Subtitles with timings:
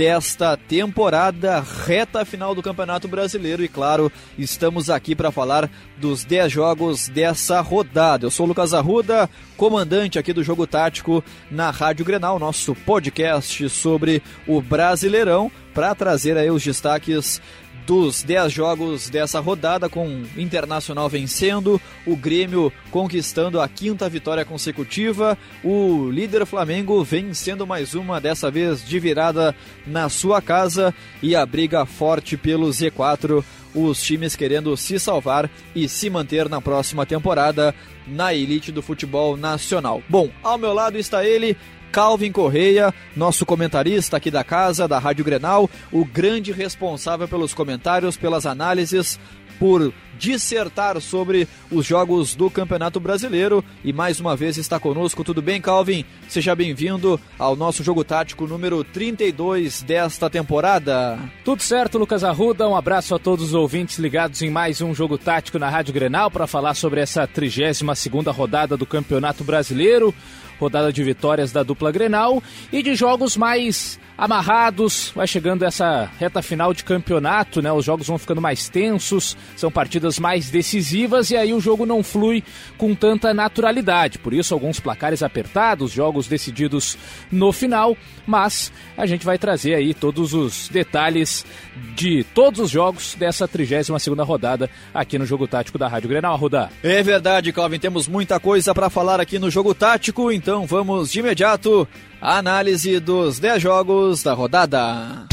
[0.00, 6.50] desta temporada, reta final do Campeonato Brasileiro e claro, estamos aqui para falar dos 10
[6.50, 8.24] jogos dessa rodada.
[8.24, 9.28] Eu sou o Lucas Arruda,
[9.58, 16.38] comandante aqui do Jogo Tático na Rádio Grenal, nosso podcast sobre o Brasileirão, para trazer
[16.38, 17.38] aí os destaques
[17.86, 24.44] dos 10 jogos dessa rodada, com o Internacional vencendo, o Grêmio conquistando a quinta vitória
[24.44, 29.54] consecutiva, o líder Flamengo vencendo mais uma, dessa vez de virada
[29.86, 35.88] na sua casa, e a briga forte pelo Z4, os times querendo se salvar e
[35.88, 37.74] se manter na próxima temporada
[38.06, 40.02] na elite do futebol nacional.
[40.08, 41.56] Bom, ao meu lado está ele,
[41.90, 48.16] Calvin Correia, nosso comentarista aqui da casa, da Rádio Grenal, o grande responsável pelos comentários,
[48.16, 49.18] pelas análises,
[49.58, 55.24] por dissertar sobre os jogos do Campeonato Brasileiro e mais uma vez está conosco.
[55.24, 56.04] Tudo bem, Calvin?
[56.28, 61.18] Seja bem-vindo ao nosso jogo tático número 32 desta temporada.
[61.44, 62.68] Tudo certo, Lucas Arruda.
[62.68, 66.30] Um abraço a todos os ouvintes ligados em mais um jogo tático na Rádio Grenal
[66.30, 70.14] para falar sobre essa 32 segunda rodada do Campeonato Brasileiro
[70.60, 75.10] rodada de vitórias da dupla Grenal e de jogos mais amarrados.
[75.16, 77.72] Vai chegando essa reta final de campeonato, né?
[77.72, 82.02] Os jogos vão ficando mais tensos, são partidas mais decisivas e aí o jogo não
[82.02, 82.44] flui
[82.76, 84.18] com tanta naturalidade.
[84.18, 86.98] Por isso, alguns placares apertados, jogos decididos
[87.32, 91.46] no final, mas a gente vai trazer aí todos os detalhes
[91.94, 96.36] de todos os jogos dessa 32 segunda rodada aqui no Jogo Tático da Rádio Grenal,
[96.36, 96.68] Ruda.
[96.82, 101.20] É verdade, Calvin, temos muita coisa para falar aqui no Jogo Tático, então vamos de
[101.20, 101.86] imediato
[102.20, 105.28] à análise dos 10 jogos da rodada.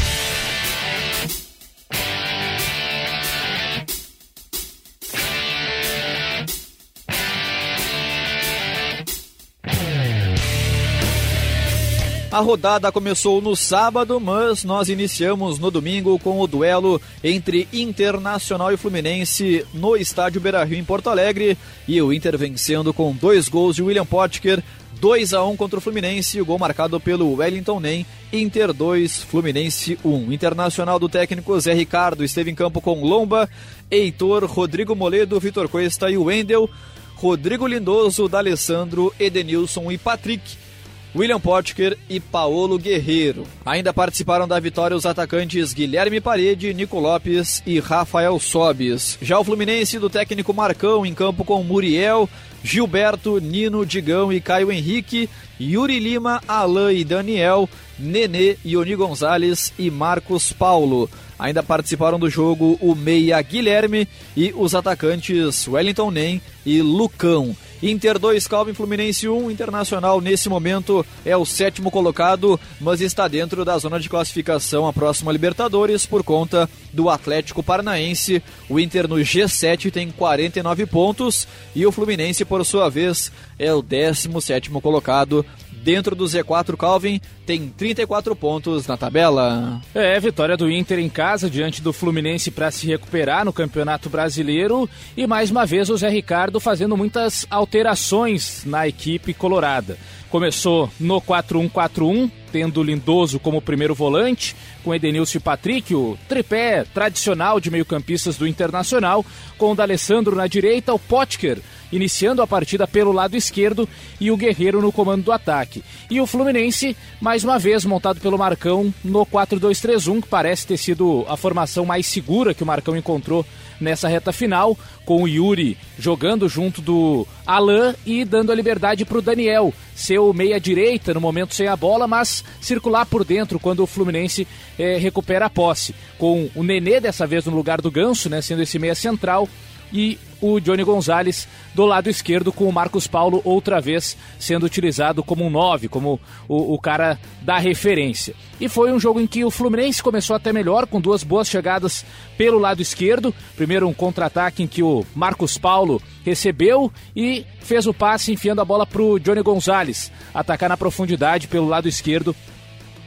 [12.30, 18.70] A rodada começou no sábado, mas nós iniciamos no domingo com o duelo entre Internacional
[18.72, 21.58] e Fluminense no estádio Beira-Rio em Porto Alegre
[21.88, 24.62] e o Inter vencendo com dois gols de William Potker
[25.00, 29.98] 2 a 1 contra o Fluminense, o gol marcado pelo Wellington Nem, Inter 2, Fluminense
[30.04, 30.32] 1.
[30.32, 33.48] Internacional do técnico Zé Ricardo esteve em campo com Lomba,
[33.90, 36.68] Heitor, Rodrigo Moledo, Vitor Cuesta e Wendel,
[37.14, 40.68] Rodrigo Lindoso, D'Alessandro, Edenilson e Patrick.
[41.16, 43.44] William Potker e Paolo Guerreiro.
[43.64, 49.18] Ainda participaram da vitória os atacantes Guilherme Parede, Nico Lopes e Rafael Sobis.
[49.20, 52.28] Já o Fluminense do técnico Marcão em campo com Muriel,
[52.62, 55.28] Gilberto, Nino, Digão e Caio Henrique,
[55.60, 61.08] Yuri Lima, Alain e Daniel, Nenê, Ioni Gonzalez e Marcos Paulo.
[61.38, 67.56] Ainda participaram do jogo o Meia Guilherme e os atacantes Wellington Nem e Lucão.
[67.82, 69.50] Inter 2, Calvin Fluminense 1.
[69.50, 74.92] Internacional, nesse momento, é o sétimo colocado, mas está dentro da zona de classificação à
[74.92, 78.42] próxima Libertadores por conta do Atlético Paranaense.
[78.68, 83.80] O Inter no G7 tem 49 pontos e o Fluminense, por sua vez, é o
[83.80, 85.46] 17 colocado
[85.82, 89.80] dentro do Z4 Calvin tem 34 pontos na tabela.
[89.94, 94.86] É, vitória do Inter em casa diante do Fluminense para se recuperar no Campeonato Brasileiro
[95.16, 99.96] e mais uma vez o Zé Ricardo fazendo muitas alterações na equipe colorada.
[100.28, 104.54] Começou no 4-1-4-1, tendo Lindoso como primeiro volante,
[104.84, 109.24] com Edenilson e Patrick, o tripé tradicional de meio-campistas do Internacional,
[109.56, 111.58] com o D'Alessandro na direita, o Potker
[111.90, 113.88] iniciando a partida pelo lado esquerdo
[114.20, 115.82] e o Guerreiro no comando do ataque.
[116.10, 121.24] E o Fluminense, mais uma vez, montado pelo Marcão no 4-2-3-1, que parece ter sido
[121.28, 123.44] a formação mais segura que o Marcão encontrou
[123.80, 129.18] nessa reta final, com o Yuri jogando junto do Alain e dando a liberdade para
[129.18, 133.86] o Daniel, seu meia-direita no momento sem a bola, mas circular por dentro quando o
[133.86, 134.46] Fluminense
[134.78, 135.94] é, recupera a posse.
[136.18, 139.48] Com o Nenê dessa vez no lugar do Ganso, né, sendo esse meia central,
[139.92, 145.22] e o Johnny Gonzalez do lado esquerdo, com o Marcos Paulo outra vez sendo utilizado
[145.22, 148.34] como um 9, como o, o, cara da referência.
[148.60, 152.04] E foi um jogo em que o Fluminense começou até melhor, com duas boas chegadas
[152.36, 153.34] pelo lado esquerdo.
[153.56, 158.64] Primeiro, um contra-ataque em que o Marcos Paulo recebeu e fez o passe enfiando a
[158.64, 162.34] bola para o Johnny Gonzalez atacar na profundidade pelo lado esquerdo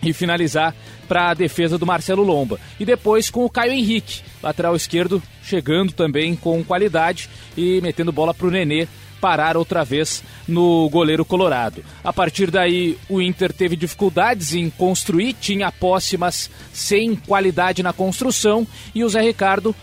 [0.04, 0.75] e finalizar
[1.07, 2.60] para a defesa do Marcelo Lomba.
[2.80, 8.34] E depois com o Caio Henrique, lateral esquerdo, chegando também com qualidade e metendo bola
[8.34, 8.88] para o Nenê
[9.22, 11.84] parar outra vez no goleiro colorado.
[12.04, 17.94] A partir daí, o Inter teve dificuldades em construir, tinha posse, mas sem qualidade na
[17.94, 19.76] construção, e o Zé Ricardo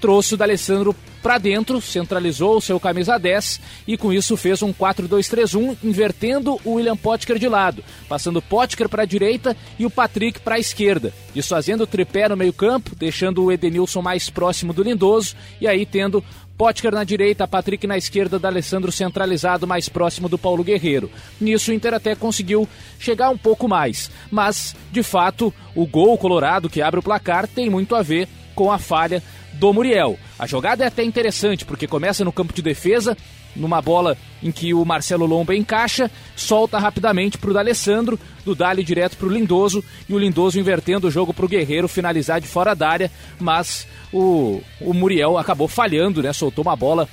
[0.00, 4.72] trouxe o D'Alessandro para dentro, centralizou o seu camisa 10 e com isso fez um
[4.72, 10.40] 4-2-3-1, invertendo o William Potker de lado, passando Potker para a direita e o Patrick
[10.40, 15.36] para a esquerda, desfazendo o tripé no meio-campo, deixando o Edenilson mais próximo do Lindoso
[15.60, 16.24] e aí tendo
[16.58, 21.10] Potker na direita, Patrick na esquerda, da Alessandro centralizado mais próximo do Paulo Guerreiro.
[21.40, 26.68] Nisso o Inter até conseguiu chegar um pouco mais, mas de fato o gol colorado
[26.68, 29.22] que abre o placar tem muito a ver com a falha
[29.54, 30.18] do Muriel.
[30.42, 33.16] A jogada é até interessante, porque começa no campo de defesa,
[33.54, 38.82] numa bola em que o Marcelo Lomba encaixa, solta rapidamente para o D'Alessandro, do Dali
[38.82, 42.48] direto para o Lindoso, e o Lindoso invertendo o jogo para o Guerreiro finalizar de
[42.48, 43.08] fora da área,
[43.38, 46.32] mas o, o Muriel acabou falhando, né?
[46.32, 47.08] Soltou uma bola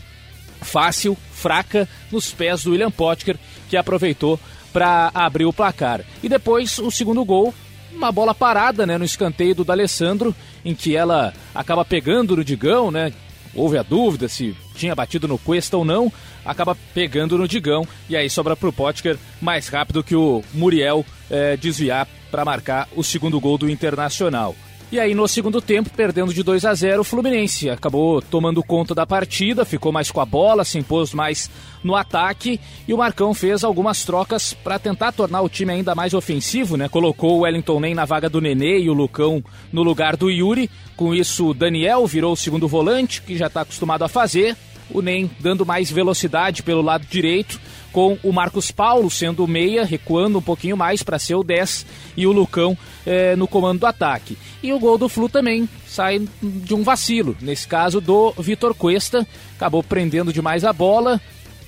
[0.62, 3.38] fácil, fraca, nos pés do William Potker,
[3.70, 4.40] que aproveitou
[4.74, 6.02] para abrir o placar.
[6.24, 7.54] E depois o segundo gol
[7.94, 12.92] uma bola parada, né, no escanteio do D'Alessandro, em que ela acaba pegando no Digão,
[12.92, 13.12] né?
[13.54, 16.12] Houve a dúvida se tinha batido no Cuesta ou não,
[16.46, 21.58] acaba pegando no Digão e aí sobra pro Potker mais rápido que o Muriel é,
[21.58, 24.56] desviar para marcar o segundo gol do Internacional.
[24.92, 28.96] E aí no segundo tempo, perdendo de 2 a 0, o Fluminense acabou tomando conta
[28.96, 31.48] da partida, ficou mais com a bola, se impôs mais
[31.84, 36.16] no ataque e o Marcão fez algumas trocas para tentar tornar o time ainda mais
[36.16, 36.90] ofensivo, né?
[36.90, 40.72] Colocou o Wellington Nem na vaga do Nenê e o Lucão no lugar do Yuri.
[40.96, 44.58] Com isso, o Daniel virou o segundo volante, que já está acostumado a fazer.
[44.90, 47.60] O Nem dando mais velocidade pelo lado direito
[47.92, 51.86] com o Marcos Paulo sendo o meia, recuando um pouquinho mais para ser o 10
[52.16, 54.38] e o Lucão é, no comando do ataque.
[54.62, 59.28] E o gol do Flu também sai de um vacilo, nesse caso do Vitor Cuesta,
[59.56, 61.20] acabou prendendo demais a bola,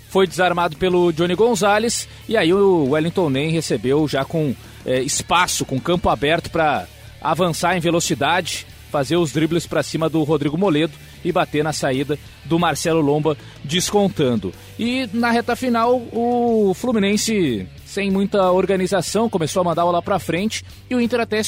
[0.09, 4.53] foi desarmado pelo Johnny Gonzalez e aí o Wellington Nem recebeu já com
[4.85, 6.85] é, espaço, com campo aberto para
[7.21, 10.93] avançar em velocidade, fazer os dribles para cima do Rodrigo Moledo
[11.23, 14.53] e bater na saída do Marcelo Lomba descontando.
[14.77, 20.63] E na reta final, o Fluminense, sem muita organização, começou a mandar lá para frente
[20.89, 21.41] e o Inter até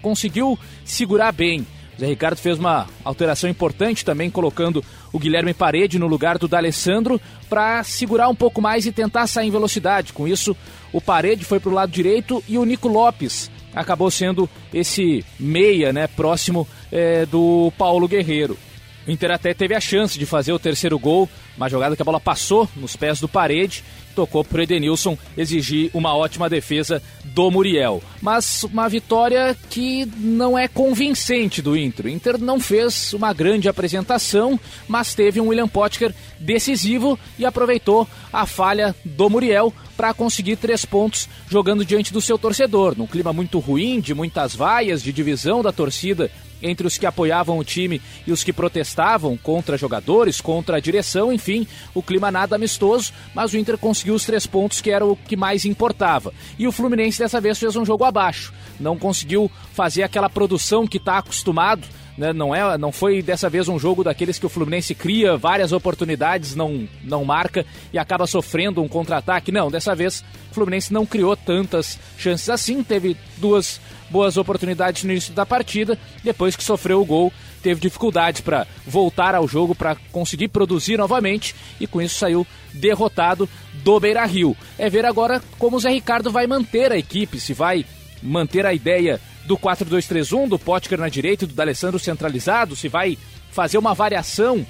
[0.00, 1.66] conseguiu segurar bem.
[1.96, 4.82] O Zé Ricardo fez uma alteração importante também, colocando
[5.12, 7.20] o Guilherme Parede no lugar do D'Alessandro
[7.50, 10.12] para segurar um pouco mais e tentar sair em velocidade.
[10.12, 10.56] Com isso,
[10.92, 15.92] o Parede foi para o lado direito e o Nico Lopes acabou sendo esse meia,
[15.92, 18.58] né, próximo é, do Paulo Guerreiro.
[19.06, 22.04] O Inter até teve a chance de fazer o terceiro gol, uma jogada que a
[22.04, 23.82] bola passou nos pés do parede,
[24.18, 28.02] tocou para Edenilson exigir uma ótima defesa do Muriel.
[28.20, 32.06] Mas uma vitória que não é convincente do Inter.
[32.06, 38.08] O Inter não fez uma grande apresentação, mas teve um William Potker decisivo e aproveitou
[38.32, 42.98] a falha do Muriel para conseguir três pontos jogando diante do seu torcedor.
[42.98, 46.28] Num clima muito ruim, de muitas vaias, de divisão da torcida
[46.62, 51.32] entre os que apoiavam o time e os que protestavam contra jogadores, contra a direção,
[51.32, 55.16] enfim, o clima nada amistoso, mas o Inter conseguiu os três pontos que era o
[55.16, 56.32] que mais importava.
[56.58, 60.96] E o Fluminense dessa vez fez um jogo abaixo, não conseguiu fazer aquela produção que
[60.98, 61.86] está acostumado
[62.18, 62.32] né?
[62.32, 66.56] Não, é, não foi dessa vez um jogo daqueles que o Fluminense cria várias oportunidades,
[66.56, 69.52] não, não marca e acaba sofrendo um contra-ataque.
[69.52, 73.80] Não, dessa vez o Fluminense não criou tantas chances assim, teve duas
[74.10, 79.34] boas oportunidades no início da partida, depois que sofreu o gol, teve dificuldades para voltar
[79.34, 83.48] ao jogo, para conseguir produzir novamente e com isso saiu derrotado
[83.84, 84.56] do Beira Rio.
[84.78, 87.84] É ver agora como o Zé Ricardo vai manter a equipe, se vai
[88.22, 93.16] manter a ideia do 4-2-3-1, do Potker na direita e do D'Alessandro centralizado, se vai
[93.50, 94.66] fazer uma variação,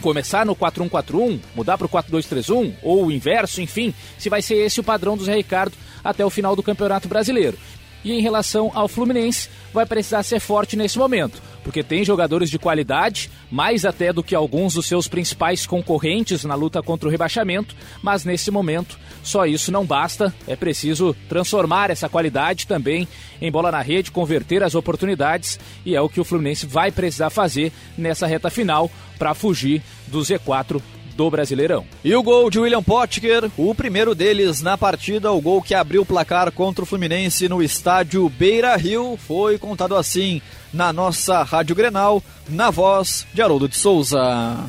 [0.00, 4.80] começar no 4-1-4-1, mudar para o 4-2-3-1 ou o inverso, enfim, se vai ser esse
[4.80, 7.58] o padrão do Zé Ricardo até o final do Campeonato Brasileiro.
[8.04, 12.58] E em relação ao Fluminense, vai precisar ser forte nesse momento, porque tem jogadores de
[12.58, 17.74] qualidade, mais até do que alguns dos seus principais concorrentes na luta contra o rebaixamento,
[18.02, 23.08] mas nesse momento só isso não basta, é preciso transformar essa qualidade também
[23.40, 27.30] em bola na rede, converter as oportunidades, e é o que o Fluminense vai precisar
[27.30, 30.80] fazer nessa reta final para fugir do Z4
[31.16, 31.84] do Brasileirão.
[32.04, 36.02] E o gol de William Potker, o primeiro deles na partida, o gol que abriu
[36.02, 40.42] o placar contra o Fluminense no estádio Beira Rio, foi contado assim
[40.72, 44.20] na nossa Rádio Grenal, na voz de Haroldo de Souza.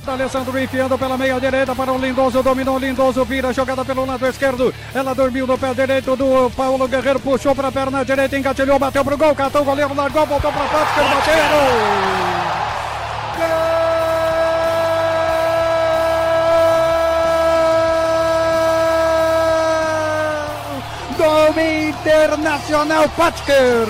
[0.05, 4.73] Alessandro enfiando pela meia direita para o Lindoso, dominou Lindoso, vira jogada pelo lado esquerdo,
[4.93, 9.03] ela dormiu no pé direito do Paulo Guerreiro, puxou para a perna direita, engatilhou, bateu
[9.03, 11.35] pro gol, catou o goleiro, largou, voltou para Potker, bateu!
[11.35, 12.34] Gol!
[21.49, 23.87] Internacional Potker.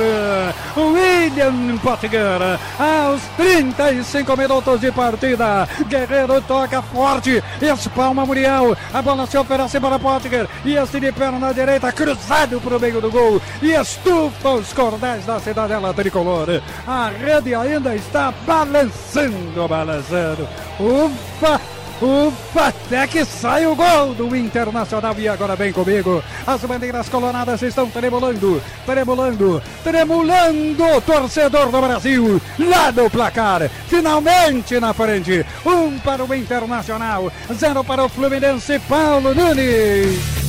[0.76, 5.68] William Potker, aos 35 minutos de partida.
[5.88, 8.76] Guerreiro toca forte, espalma Muriel.
[8.94, 10.48] A bola se oferece para Potker.
[10.66, 13.42] E este de perna direita, cruzado para o meio do gol.
[13.62, 16.62] E estufa os cordéis da cidadela tricolor.
[16.86, 20.48] A rede ainda está balançando, balançando.
[20.80, 21.75] Ufa!
[22.02, 26.22] Ufa, até que sai o gol do Internacional e agora vem comigo.
[26.46, 31.02] As bandeiras coloradas estão tremulando, tremulando, tremulando.
[31.06, 35.46] Torcedor do Brasil, lá no placar, finalmente na frente.
[35.66, 38.78] Um para o Internacional, zero para o Fluminense.
[38.80, 40.46] Paulo Nunes.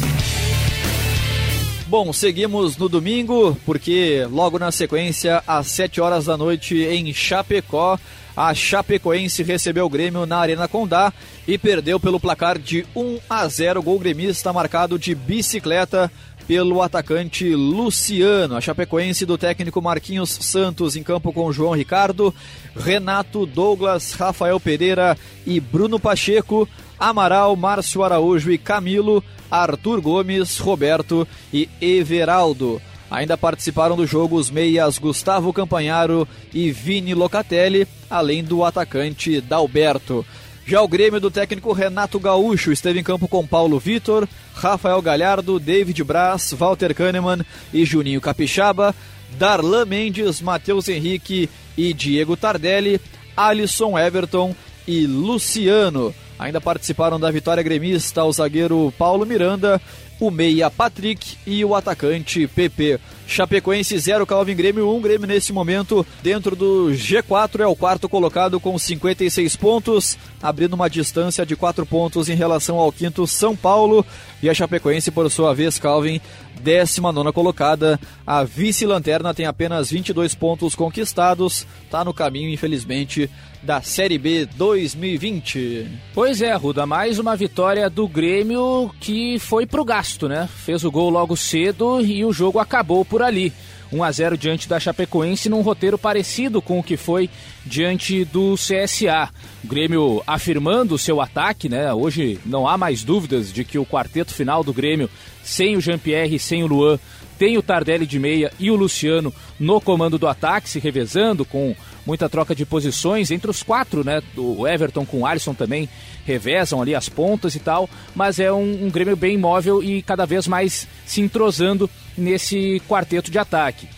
[1.88, 7.96] Bom, seguimos no domingo, porque logo na sequência, às 7 horas da noite, em Chapecó,
[8.36, 11.12] a Chapecoense recebeu o Grêmio na Arena Condá
[11.48, 13.82] e perdeu pelo placar de 1 a 0.
[13.82, 16.12] Gol gremista marcado de bicicleta
[16.46, 18.56] pelo atacante Luciano.
[18.56, 22.34] A Chapecoense do técnico Marquinhos Santos em campo com João Ricardo,
[22.76, 25.16] Renato Douglas, Rafael Pereira
[25.46, 32.80] e Bruno Pacheco, Amaral, Márcio Araújo e Camilo, Arthur Gomes, Roberto e Everaldo.
[33.10, 40.26] Ainda participaram do jogo os meias Gustavo Campanharo e Vini Locatelli, além do atacante Dalberto.
[40.66, 45.60] Já o Grêmio do técnico Renato Gaúcho esteve em campo com Paulo Vitor, Rafael Galhardo,
[45.60, 48.92] David Braz, Walter Kahneman e Juninho Capixaba,
[49.38, 51.48] Darlan Mendes, Matheus Henrique
[51.78, 53.00] e Diego Tardelli,
[53.36, 54.56] Alisson Everton
[54.88, 56.12] e Luciano.
[56.38, 59.80] Ainda participaram da vitória gremista o zagueiro Paulo Miranda
[60.18, 62.98] o meia Patrick e o atacante PP.
[63.26, 64.96] Chapecoense 0, Calvin Grêmio 1.
[64.96, 65.00] Um.
[65.00, 70.88] Grêmio nesse momento dentro do G4 é o quarto colocado com 56 pontos, abrindo uma
[70.88, 74.06] distância de 4 pontos em relação ao quinto São Paulo.
[74.42, 76.20] E a Chapecoense, por sua vez, Calvin,
[76.60, 77.98] 19 colocada.
[78.24, 83.28] A vice-lanterna tem apenas 22 pontos conquistados, está no caminho, infelizmente,
[83.66, 85.88] da Série B 2020.
[86.14, 90.48] Pois é, Ruda, mais uma vitória do Grêmio que foi pro gasto, né?
[90.64, 93.52] Fez o gol logo cedo e o jogo acabou por ali.
[93.92, 97.28] 1 a 0 diante da Chapecoense num roteiro parecido com o que foi
[97.64, 99.30] diante do CSA.
[99.64, 101.92] O Grêmio afirmando o seu ataque, né?
[101.92, 105.10] Hoje não há mais dúvidas de que o quarteto final do Grêmio,
[105.42, 107.00] sem o Jean-Pierre, sem o Luan,
[107.38, 111.74] tem o Tardelli de meia e o Luciano no comando do ataque, se revezando com
[112.04, 114.22] muita troca de posições entre os quatro, né?
[114.36, 115.88] O Everton com o Alisson também
[116.24, 120.24] revezam ali as pontas e tal, mas é um, um Grêmio bem imóvel e cada
[120.24, 123.88] vez mais se entrosando nesse quarteto de ataque.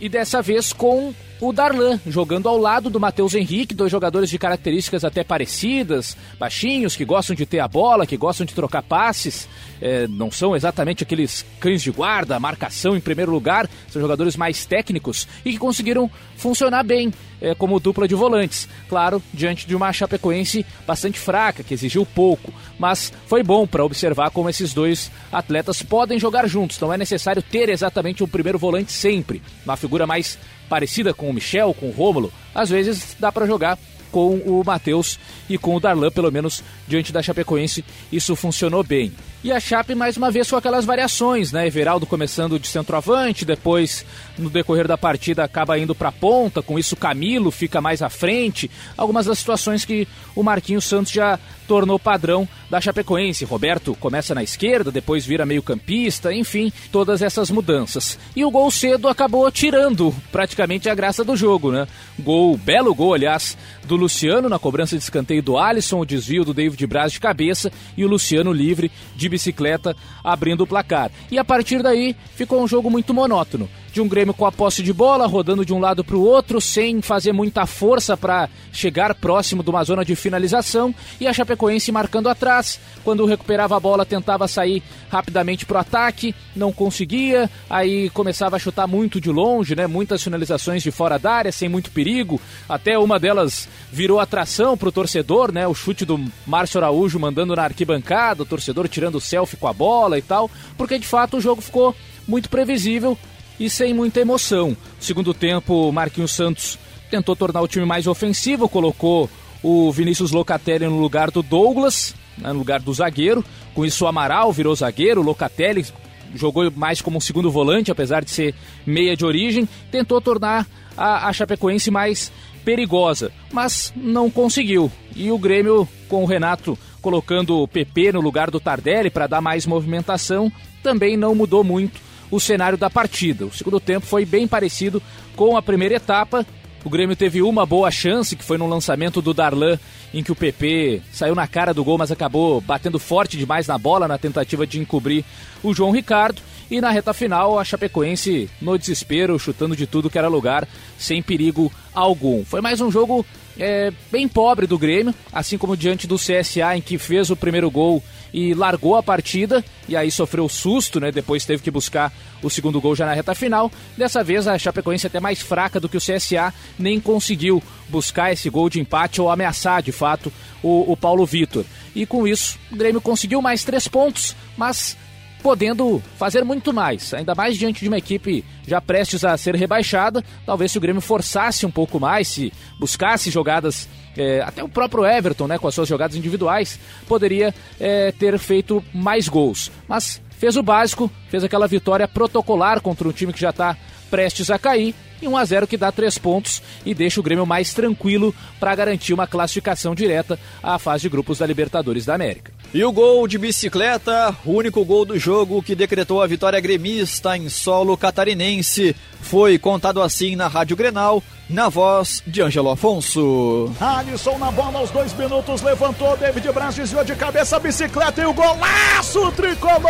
[0.00, 4.38] E dessa vez com o Darlan, jogando ao lado do Matheus Henrique, dois jogadores de
[4.38, 9.48] características até parecidas, baixinhos, que gostam de ter a bola, que gostam de trocar passes,
[9.80, 14.64] é, não são exatamente aqueles cães de guarda, marcação em primeiro lugar, são jogadores mais
[14.64, 18.68] técnicos e que conseguiram funcionar bem é, como dupla de volantes.
[18.88, 24.30] Claro, diante de uma Chapecoense bastante fraca, que exigiu pouco, mas foi bom para observar
[24.30, 26.80] como esses dois atletas podem jogar juntos.
[26.80, 31.32] Não é necessário ter exatamente um primeiro volante sempre, uma figura mais parecida com o
[31.32, 32.32] Michel, com o Rômulo.
[32.54, 33.78] Às vezes dá para jogar
[34.10, 35.18] com o Matheus
[35.50, 39.12] e com o Darlan, pelo menos diante da Chapecoense, isso funcionou bem.
[39.44, 41.66] E a Chape, mais uma vez, com aquelas variações, né?
[41.66, 44.02] Everaldo começando de centroavante, depois,
[44.38, 48.70] no decorrer da partida, acaba indo para ponta, com isso Camilo fica mais à frente.
[48.96, 53.44] Algumas das situações que o Marquinhos Santos já tornou padrão da Chapecoense.
[53.44, 58.18] Roberto começa na esquerda, depois vira meio-campista, enfim, todas essas mudanças.
[58.34, 61.86] E o gol cedo acabou tirando praticamente a graça do jogo, né?
[62.18, 66.54] Gol, belo gol, aliás, do Luciano na cobrança de escanteio do Alisson, o desvio do
[66.54, 71.10] David Braz de cabeça e o Luciano livre de bicicleta abrindo o placar.
[71.30, 74.82] E a partir daí ficou um jogo muito monótono de um Grêmio com a posse
[74.82, 79.14] de bola, rodando de um lado para o outro, sem fazer muita força para chegar
[79.14, 82.80] próximo de uma zona de finalização, e a Chapecoense marcando atrás.
[83.04, 88.58] Quando recuperava a bola, tentava sair rapidamente para o ataque, não conseguia, aí começava a
[88.58, 89.86] chutar muito de longe, né?
[89.86, 92.40] Muitas finalizações de fora da área, sem muito perigo.
[92.68, 95.68] Até uma delas virou atração para o torcedor, né?
[95.68, 100.18] O chute do Márcio Araújo mandando na arquibancada, o torcedor tirando selfie com a bola
[100.18, 101.94] e tal, porque de fato o jogo ficou
[102.26, 103.16] muito previsível
[103.58, 104.76] e sem muita emoção.
[105.00, 106.78] Segundo tempo, Marquinhos Santos
[107.10, 109.30] tentou tornar o time mais ofensivo, colocou
[109.62, 113.44] o Vinícius Locatelli no lugar do Douglas, né, no lugar do zagueiro.
[113.74, 115.86] Com isso, o Amaral virou zagueiro, o Locatelli
[116.34, 119.68] jogou mais como um segundo volante, apesar de ser meia de origem.
[119.90, 122.32] Tentou tornar a, a Chapecoense mais
[122.64, 124.90] perigosa, mas não conseguiu.
[125.14, 129.40] E o Grêmio, com o Renato colocando o PP no lugar do Tardelli para dar
[129.40, 130.50] mais movimentação,
[130.82, 132.00] também não mudou muito
[132.34, 133.46] o cenário da partida.
[133.46, 135.00] O segundo tempo foi bem parecido
[135.36, 136.44] com a primeira etapa.
[136.84, 139.78] O Grêmio teve uma boa chance, que foi no lançamento do Darlan,
[140.12, 143.78] em que o PP saiu na cara do gol, mas acabou batendo forte demais na
[143.78, 145.24] bola na tentativa de encobrir
[145.62, 146.42] o João Ricardo.
[146.68, 150.66] E na reta final, a Chapecoense no desespero, chutando de tudo que era lugar,
[150.98, 152.44] sem perigo algum.
[152.44, 153.24] Foi mais um jogo
[153.58, 157.70] é, bem pobre do Grêmio, assim como diante do CSA, em que fez o primeiro
[157.70, 161.12] gol e largou a partida, e aí sofreu susto, né?
[161.12, 163.70] Depois teve que buscar o segundo gol já na reta final.
[163.96, 168.32] Dessa vez a Chapecoense é até mais fraca do que o CSA, nem conseguiu buscar
[168.32, 170.32] esse gol de empate ou ameaçar de fato
[170.62, 171.64] o, o Paulo Vitor.
[171.94, 174.96] E com isso, o Grêmio conseguiu mais três pontos, mas
[175.44, 180.24] podendo fazer muito mais, ainda mais diante de uma equipe já prestes a ser rebaixada.
[180.46, 183.86] Talvez se o Grêmio forçasse um pouco mais, se buscasse jogadas,
[184.16, 188.82] é, até o próprio Everton, né, com as suas jogadas individuais, poderia é, ter feito
[188.94, 189.70] mais gols.
[189.86, 193.76] Mas fez o básico, fez aquela vitória protocolar contra um time que já está
[194.10, 197.44] prestes a cair e 1 a 0 que dá três pontos e deixa o Grêmio
[197.44, 202.50] mais tranquilo para garantir uma classificação direta à fase de grupos da Libertadores da América.
[202.74, 207.36] E o gol de bicicleta, o único gol do jogo que decretou a vitória gremista
[207.36, 213.72] em solo catarinense, foi contado assim na Rádio Grenal, na voz de Ângelo Afonso.
[213.80, 218.26] Alisson na bola aos dois minutos, levantou, David Braz desviou de cabeça a bicicleta e
[218.26, 219.84] o golaço tricolor!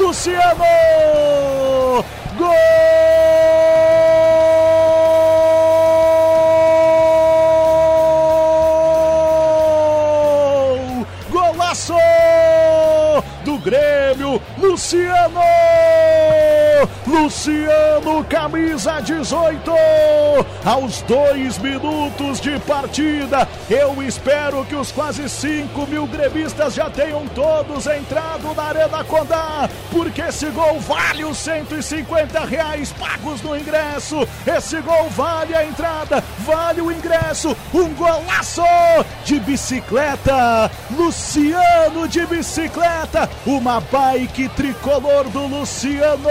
[0.00, 0.64] Luciano!
[2.36, 2.50] Gol!
[14.58, 15.40] Luciano!
[17.06, 19.70] Luciano, camisa 18,
[20.64, 23.48] aos dois minutos de partida.
[23.68, 29.68] Eu espero que os quase 5 mil gremistas já tenham todos entrado na Arena Condá,
[29.90, 34.26] porque esse gol vale os 150 reais pagos no ingresso.
[34.46, 37.56] Esse gol vale a entrada, vale o ingresso.
[37.72, 38.62] Um golaço
[39.24, 46.28] de bicicleta, Luciano de bicicleta, uma bike tricolor do Luciano.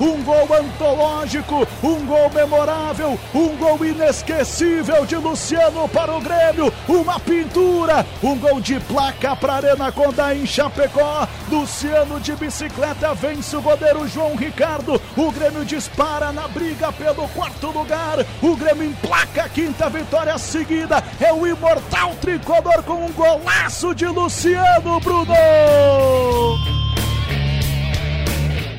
[0.00, 7.18] Um gol antológico, um gol memorável, um gol inesquecível de Luciano para o Grêmio, uma
[7.18, 11.26] pintura, um gol de placa para Arena Condá em Chapecó.
[11.50, 15.00] Luciano de bicicleta vence o goleiro João Ricardo.
[15.16, 18.24] O Grêmio dispara na briga pelo quarto lugar.
[18.40, 21.02] O Grêmio emplaca a quinta vitória seguida.
[21.18, 26.45] É o imortal tricolor com um golaço de Luciano Bruno.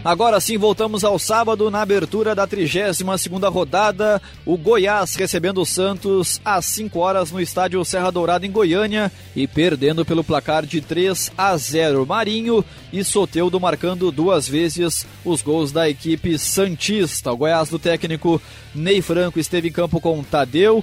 [0.08, 4.22] Agora sim, voltamos ao sábado na abertura da 32 segunda rodada.
[4.46, 9.46] O Goiás recebendo o Santos às 5 horas no estádio Serra Dourada em Goiânia e
[9.46, 12.06] perdendo pelo placar de 3 a 0.
[12.06, 17.34] Marinho e Soteudo marcando duas vezes os gols da equipe Santista.
[17.34, 18.42] O Goiás do técnico
[18.74, 20.82] Ney Franco esteve em campo com Tadeu,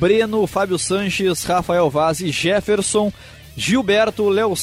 [0.00, 3.12] Breno, Fábio Sanches, Rafael Vaz e Jefferson,
[3.54, 4.54] Gilberto, Léo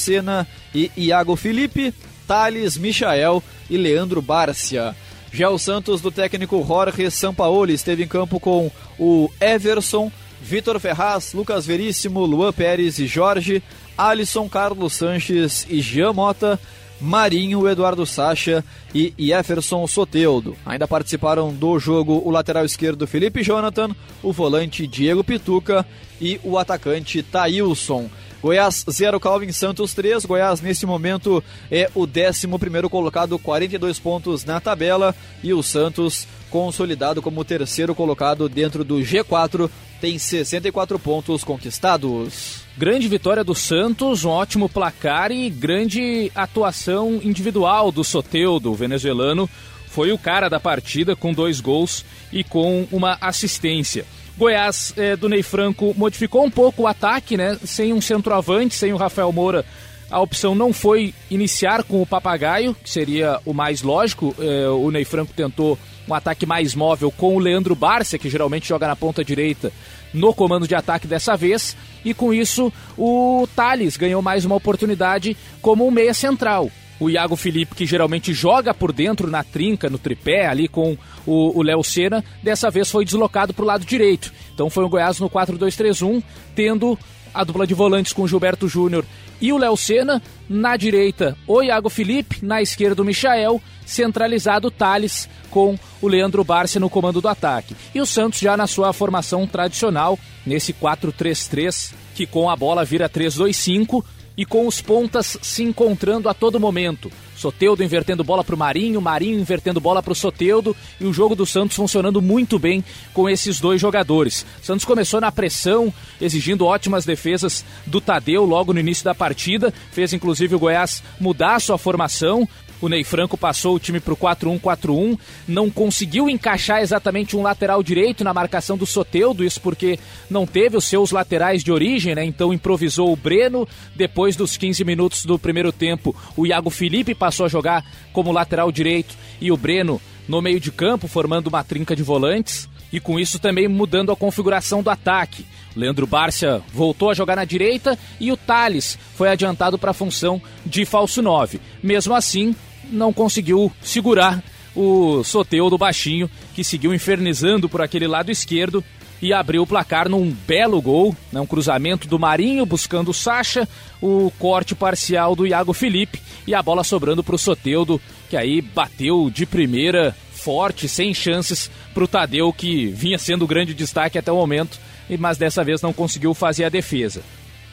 [0.74, 1.94] e Iago Felipe.
[2.30, 4.96] Thales, Michael e Leandro Bárcia.
[5.34, 11.34] Já o Santos do técnico Jorge Sampaoli esteve em campo com o Everson, Vitor Ferraz,
[11.34, 13.64] Lucas Veríssimo, Luan Pérez e Jorge,
[13.98, 16.60] Alisson, Carlos Sanches e Jean Mota,
[17.02, 18.64] Marinho, Eduardo Sacha
[18.94, 20.56] e Jefferson Soteudo.
[20.64, 23.90] Ainda participaram do jogo o lateral esquerdo Felipe Jonathan,
[24.22, 25.84] o volante Diego Pituca
[26.22, 28.08] e o atacante Taílson.
[28.42, 30.26] Goiás 0, Calvin Santos 3.
[30.26, 35.14] Goiás, nesse momento, é o 11 colocado, 42 pontos na tabela.
[35.44, 42.62] E o Santos, consolidado como terceiro colocado dentro do G4, tem 64 pontos conquistados.
[42.78, 49.50] Grande vitória do Santos, um ótimo placar e grande atuação individual do Soteudo, venezuelano.
[49.88, 54.06] Foi o cara da partida com dois gols e com uma assistência.
[54.40, 57.60] Goiás é, do Ney Franco modificou um pouco o ataque, né?
[57.66, 59.66] Sem um centroavante, sem o Rafael Moura.
[60.10, 64.34] A opção não foi iniciar com o Papagaio, que seria o mais lógico.
[64.40, 68.70] É, o Ney Franco tentou um ataque mais móvel com o Leandro Barcia, que geralmente
[68.70, 69.74] joga na ponta direita,
[70.14, 71.76] no comando de ataque dessa vez.
[72.06, 77.36] E com isso, o Thales ganhou mais uma oportunidade como um meia central o Iago
[77.36, 80.98] Felipe, que geralmente joga por dentro na trinca, no tripé, ali com
[81.30, 84.34] o Léo Senna, dessa vez foi deslocado para o lado direito.
[84.54, 86.24] Então foi o Goiás no 4-2-3-1,
[86.56, 86.98] tendo
[87.34, 89.06] a dupla de volantes com o Gilberto Júnior
[89.40, 94.72] e o Léo Senna, na direita o Iago Felipe, na esquerda o Michael, centralizado o
[94.72, 97.76] Thales com o Leandro Barcia no comando do ataque.
[97.94, 103.10] E o Santos já na sua formação tradicional, nesse 4-3-3, que com a bola vira
[103.10, 104.04] 3-2-5,
[104.40, 107.12] e com os pontas se encontrando a todo momento.
[107.36, 111.36] Soteudo invertendo bola para o Marinho, Marinho invertendo bola para o Soteudo e o jogo
[111.36, 112.82] do Santos funcionando muito bem
[113.14, 114.46] com esses dois jogadores.
[114.62, 120.14] Santos começou na pressão, exigindo ótimas defesas do Tadeu logo no início da partida, fez
[120.14, 122.48] inclusive o Goiás mudar sua formação,
[122.82, 127.84] o Ney Franco passou o time para o 4-1-4-1, não conseguiu encaixar exatamente um lateral
[127.84, 132.24] direito na marcação do Soteudo, isso porque não teve os seus laterais de origem, né?
[132.24, 133.68] Então improvisou o Breno.
[133.96, 138.72] Depois dos 15 minutos do primeiro tempo, o Iago Felipe passou a jogar como lateral
[138.72, 143.20] direito e o Breno no meio de campo, formando uma trinca de volantes e com
[143.20, 145.46] isso também mudando a configuração do ataque.
[145.76, 150.42] Leandro Bárcia voltou a jogar na direita e o Thales foi adiantado para a função
[150.66, 151.60] de falso 9.
[151.82, 152.56] Mesmo assim,
[152.90, 154.44] não conseguiu segurar
[154.76, 158.84] o Soteu do Baixinho, que seguiu infernizando por aquele lado esquerdo
[159.22, 163.68] e abriu o placar num belo gol, né, um cruzamento do Marinho buscando o Sacha,
[164.02, 168.00] o corte parcial do Iago Felipe e a bola sobrando para o Soteudo,
[168.30, 173.74] que aí bateu de primeira, forte, sem chances para o Tadeu, que vinha sendo grande
[173.74, 174.80] destaque até o momento,
[175.20, 177.22] mas dessa vez não conseguiu fazer a defesa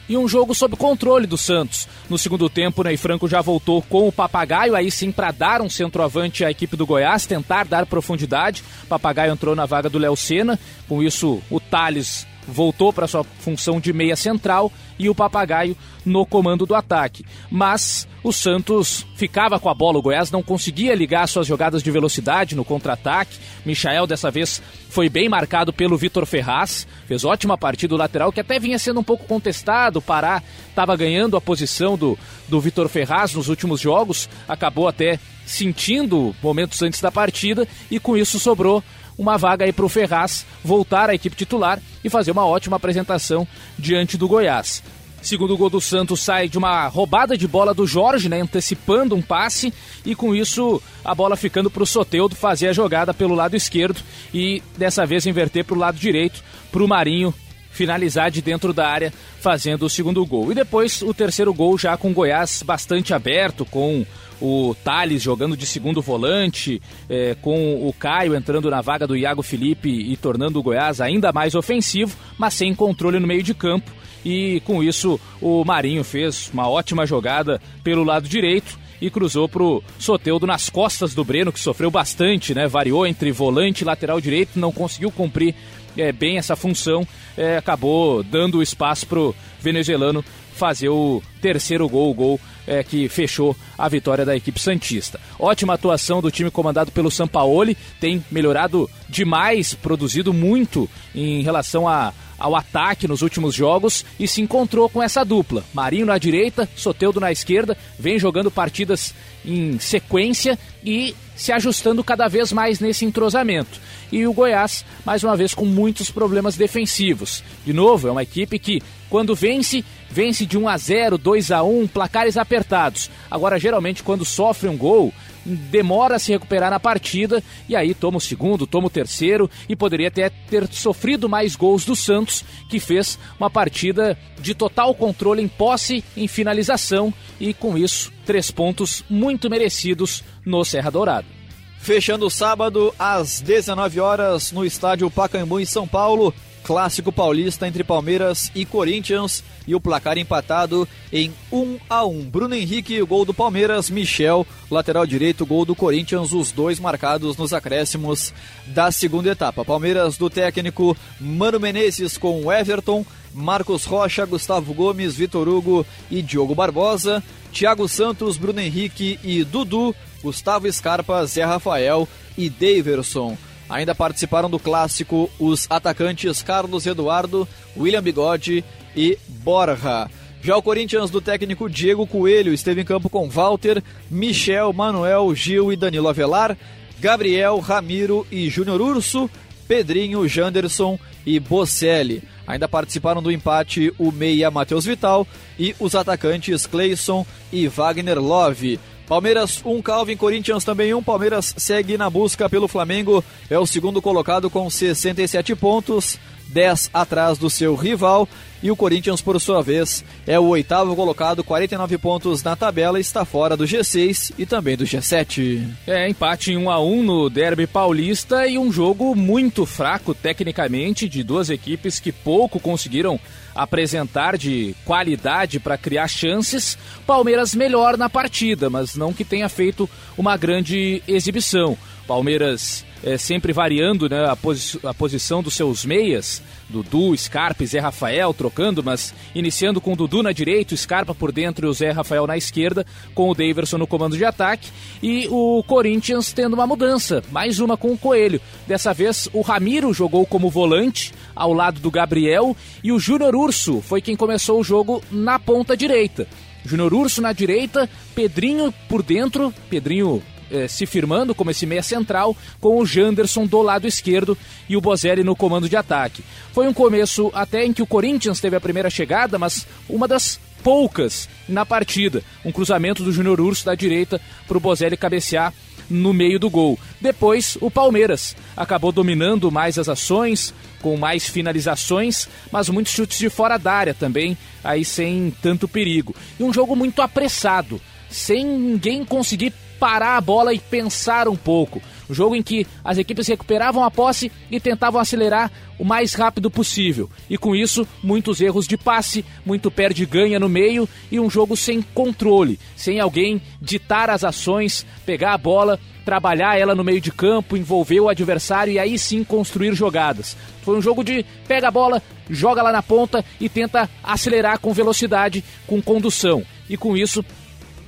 [0.07, 1.87] e um jogo sob controle do Santos.
[2.09, 5.69] No segundo tempo, Ney Franco já voltou com o Papagaio, aí sim para dar um
[5.69, 8.63] centroavante à equipe do Goiás, tentar dar profundidade.
[8.87, 13.79] Papagaio entrou na vaga do Léo Senna, com isso o Thales voltou para sua função
[13.79, 17.25] de meia central e o Papagaio no comando do ataque.
[17.51, 21.91] Mas o Santos ficava com a bola, o Goiás não conseguia ligar suas jogadas de
[21.91, 23.37] velocidade no contra-ataque.
[23.65, 28.39] Michael dessa vez foi bem marcado pelo Vitor Ferraz, fez ótima partida do lateral que
[28.39, 29.99] até vinha sendo um pouco contestado.
[29.99, 35.19] O Pará estava ganhando a posição do, do Vitor Ferraz nos últimos jogos, acabou até
[35.45, 38.83] sentindo momentos antes da partida e com isso sobrou
[39.17, 43.47] uma vaga aí para o Ferraz voltar à equipe titular e fazer uma ótima apresentação
[43.77, 44.83] diante do Goiás.
[45.21, 49.21] Segundo gol do Santos sai de uma roubada de bola do Jorge, né, antecipando um
[49.21, 49.73] passe
[50.05, 53.99] e com isso a bola ficando para o Soteudo fazer a jogada pelo lado esquerdo
[54.33, 57.33] e dessa vez inverter para o lado direito para o Marinho
[57.71, 60.51] finalizar de dentro da área fazendo o segundo gol.
[60.51, 64.05] E depois o terceiro gol já com o Goiás bastante aberto, com
[64.41, 69.41] o Thales jogando de segundo volante, é, com o Caio entrando na vaga do Iago
[69.41, 73.91] Felipe e tornando o Goiás ainda mais ofensivo, mas sem controle no meio de campo.
[74.25, 79.83] E com isso o Marinho fez uma ótima jogada pelo lado direito e cruzou pro
[79.99, 82.67] Soteudo nas costas do Breno, que sofreu bastante, né?
[82.67, 85.55] Variou entre volante e lateral direito, não conseguiu cumprir
[85.97, 87.07] é, bem essa função,
[87.37, 93.55] é, acabou dando espaço pro venezuelano fazer o terceiro gol, o gol é, que fechou
[93.77, 95.19] a vitória da equipe Santista.
[95.39, 102.11] Ótima atuação do time comandado pelo Sampaoli, tem melhorado demais, produzido muito em relação a,
[102.37, 105.63] ao ataque nos últimos jogos e se encontrou com essa dupla.
[105.73, 109.13] Marinho na direita, Soteudo na esquerda, vem jogando partidas
[109.45, 113.79] em sequência e se ajustando cada vez mais nesse entrosamento.
[114.11, 117.43] E o Goiás, mais uma vez, com muitos problemas defensivos.
[117.65, 121.63] De novo, é uma equipe que, quando vence, vence de 1 a 0, 2 a
[121.63, 123.09] 1, placares apertados.
[123.29, 125.13] Agora, geralmente, quando sofre um gol,
[125.47, 129.75] demora a se recuperar na partida e aí toma o segundo, toma o terceiro e
[129.75, 135.41] poderia até ter sofrido mais gols do Santos, que fez uma partida de total controle
[135.41, 141.37] em posse, em finalização e com isso três pontos muito merecidos no Serra Dourada.
[141.79, 146.33] Fechando o sábado às 19 horas no estádio Pacaembu em São Paulo,
[146.67, 152.23] clássico paulista entre Palmeiras e Corinthians e o placar empatado em 1 a 1.
[152.29, 157.37] Bruno Henrique, o gol do Palmeiras, Michel, lateral direito, gol do Corinthians, os dois marcados
[157.37, 158.33] nos acréscimos
[158.65, 159.63] da segunda etapa.
[159.63, 166.53] Palmeiras do técnico Mano Menezes com Everton, Marcos Rocha, Gustavo Gomes, Vitor Hugo e Diogo
[166.53, 172.05] Barbosa, Thiago Santos, Bruno Henrique e Dudu, Gustavo Scarpa, Zé Rafael
[172.37, 173.37] e Daverson.
[173.69, 178.63] Ainda participaram do clássico os atacantes Carlos Eduardo, William Bigode
[178.95, 180.09] e Borja.
[180.41, 185.73] Já o Corinthians do técnico Diego Coelho esteve em campo com Walter, Michel, Manuel, Gil
[185.73, 186.57] e Danilo Avelar,
[186.99, 189.29] Gabriel, Ramiro e Júnior Urso,
[189.67, 192.23] Pedrinho, Janderson e Bocelli.
[192.47, 195.27] Ainda participaram do empate o meia Matheus Vital
[195.59, 198.79] e os atacantes Cleison e Wagner Love.
[199.07, 200.97] Palmeiras 1, um, Calvin, Corinthians também 1.
[200.97, 201.03] Um.
[201.03, 206.19] Palmeiras segue na busca pelo Flamengo, é o segundo colocado com 67 pontos.
[206.49, 208.27] 10 atrás do seu rival.
[208.61, 213.23] E o Corinthians, por sua vez, é o oitavo colocado, 49 pontos na tabela, está
[213.23, 215.63] fora do G6 e também do G7.
[215.85, 221.07] É, empate em 1 a 1 no Derby Paulista e um jogo muito fraco tecnicamente
[221.07, 223.19] de duas equipes que pouco conseguiram
[223.53, 226.77] apresentar de qualidade para criar chances.
[227.05, 231.77] Palmeiras melhor na partida, mas não que tenha feito uma grande exibição.
[232.07, 237.67] Palmeiras é, sempre variando né, a, posi a, posição dos seus meias, Dudu, Scarpa e
[237.67, 241.91] Zé Rafael trocando, mas iniciando com Dudu na direita, Scarpa por dentro e o Zé
[241.91, 244.69] Rafael na esquerda, com o Daverson no comando de ataque
[245.01, 248.41] e o Corinthians tendo uma mudança, mais uma com o Coelho.
[248.65, 253.81] Dessa vez o Ramiro jogou como volante ao lado do Gabriel e o Júnior Urso
[253.81, 256.27] foi quem começou o jogo na ponta direita.
[256.65, 262.35] Júnior Urso na direita, Pedrinho por dentro, Pedrinho eh, se firmando como esse meia central,
[262.59, 266.23] com o Janderson do lado esquerdo e o Bozelli no comando de ataque.
[266.53, 270.39] Foi um começo até em que o Corinthians teve a primeira chegada, mas uma das
[270.63, 272.23] poucas na partida.
[272.43, 275.53] Um cruzamento do Júnior Urso da direita para o Bozelli cabecear
[275.89, 276.77] no meio do gol.
[276.99, 283.29] Depois, o Palmeiras acabou dominando mais as ações, com mais finalizações, mas muitos chutes de
[283.29, 286.15] fora da área também, aí sem tanto perigo.
[286.39, 291.81] E um jogo muito apressado, sem ninguém conseguir parar a bola e pensar um pouco.
[292.09, 296.49] Um jogo em que as equipes recuperavam a posse e tentavam acelerar o mais rápido
[296.49, 297.09] possível.
[297.29, 301.81] E com isso, muitos erros de passe, muito perde-ganha no meio e um jogo sem
[301.81, 307.57] controle, sem alguém ditar as ações, pegar a bola, trabalhar ela no meio de campo,
[307.57, 310.37] envolver o adversário e aí sim construir jogadas.
[310.61, 314.71] Foi um jogo de pega a bola, joga lá na ponta e tenta acelerar com
[314.71, 316.43] velocidade, com condução.
[316.69, 317.23] E com isso,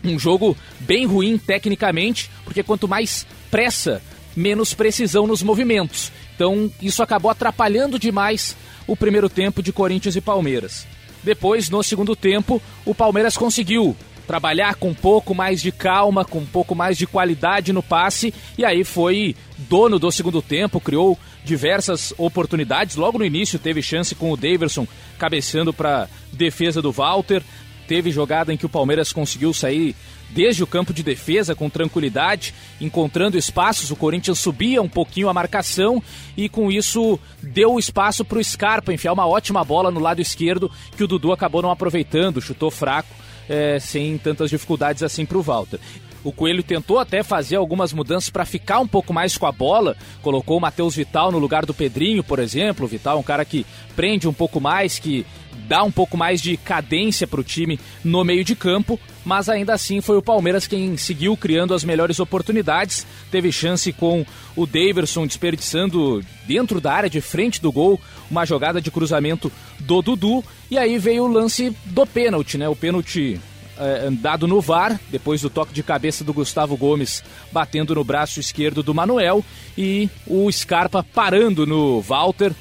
[0.04, 4.02] um jogo bem ruim tecnicamente, porque quanto mais pressa,
[4.36, 6.12] menos precisão nos movimentos.
[6.36, 8.56] Então, isso acabou atrapalhando demais
[8.88, 10.88] o primeiro tempo de Corinthians e Palmeiras.
[11.24, 16.38] Depois, no segundo tempo, o Palmeiras conseguiu trabalhar com um pouco mais de calma, com
[16.38, 21.18] um pouco mais de qualidade no passe, e aí foi dono do segundo tempo, criou
[21.44, 22.96] diversas oportunidades.
[22.96, 27.42] Logo no início teve chance com o Daverson cabeceando para defesa do Walter.
[27.90, 29.96] Teve jogada em que o Palmeiras conseguiu sair
[30.30, 33.90] desde o campo de defesa com tranquilidade, encontrando espaços.
[33.90, 36.00] O Corinthians subia um pouquinho a marcação
[36.38, 40.70] e com isso deu espaço para o Scarpa enfiar uma ótima bola no lado esquerdo
[40.96, 43.10] que o Dudu acabou não aproveitando, chutou fraco,
[43.50, 45.80] é, sem tantas dificuldades assim para o Walter.
[46.24, 49.96] O Coelho tentou até fazer algumas mudanças para ficar um pouco mais com a bola.
[50.22, 52.86] Colocou o Matheus Vital no lugar do Pedrinho, por exemplo.
[52.86, 55.26] O Vital é um cara que prende um pouco mais, que
[55.68, 59.74] dá um pouco mais de cadência para o time no meio de campo, mas ainda
[59.74, 63.06] assim foi o Palmeiras quem seguiu criando as melhores oportunidades.
[63.30, 68.00] Teve chance com o Daverson desperdiçando dentro da área de frente do gol
[68.32, 72.68] uma jogada de cruzamento do Dudu e aí veio o lance do pênalti, né?
[72.68, 73.40] O pênalti
[73.80, 78.40] é, dado no VAR, depois do toque de cabeça do Gustavo Gomes batendo no braço
[78.40, 79.44] esquerdo do Manuel
[79.78, 82.54] e o Scarpa parando no Walter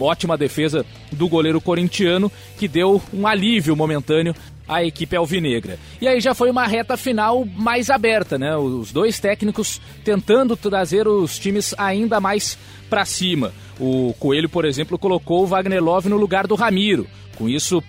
[0.00, 4.34] ótima defesa do goleiro corintiano que deu um alívio momentâneo
[4.66, 5.78] à equipe alvinegra.
[6.00, 8.56] E aí já foi uma reta final mais aberta, né?
[8.56, 12.56] Os dois técnicos tentando trazer os times ainda mais
[12.88, 13.52] para cima.
[13.78, 17.06] O Coelho, por exemplo, colocou o Wagner Love no lugar do Ramiro.
[17.36, 17.82] Com isso,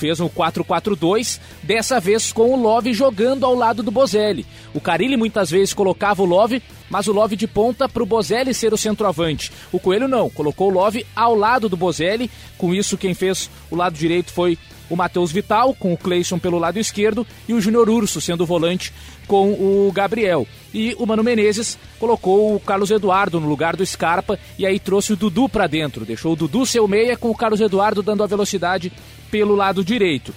[0.00, 4.46] fez um 4-4-2, dessa vez com o Love jogando ao lado do Bozelli.
[4.72, 8.54] O Carilli muitas vezes colocava o Love, mas o Love de ponta para o Bozelli
[8.54, 9.52] ser o centroavante.
[9.70, 13.76] O Coelho não, colocou o Love ao lado do Bozelli, com isso quem fez o
[13.76, 14.58] lado direito foi
[14.90, 18.46] o Matheus Vital, com o Cleison pelo lado esquerdo, e o Júnior Urso sendo o
[18.46, 18.92] volante
[19.26, 20.46] com o Gabriel.
[20.74, 25.12] E o Mano Menezes colocou o Carlos Eduardo no lugar do Scarpa e aí trouxe
[25.12, 26.04] o Dudu para dentro.
[26.04, 28.92] Deixou o Dudu ser o meia com o Carlos Eduardo dando a velocidade
[29.30, 30.34] pelo lado direito.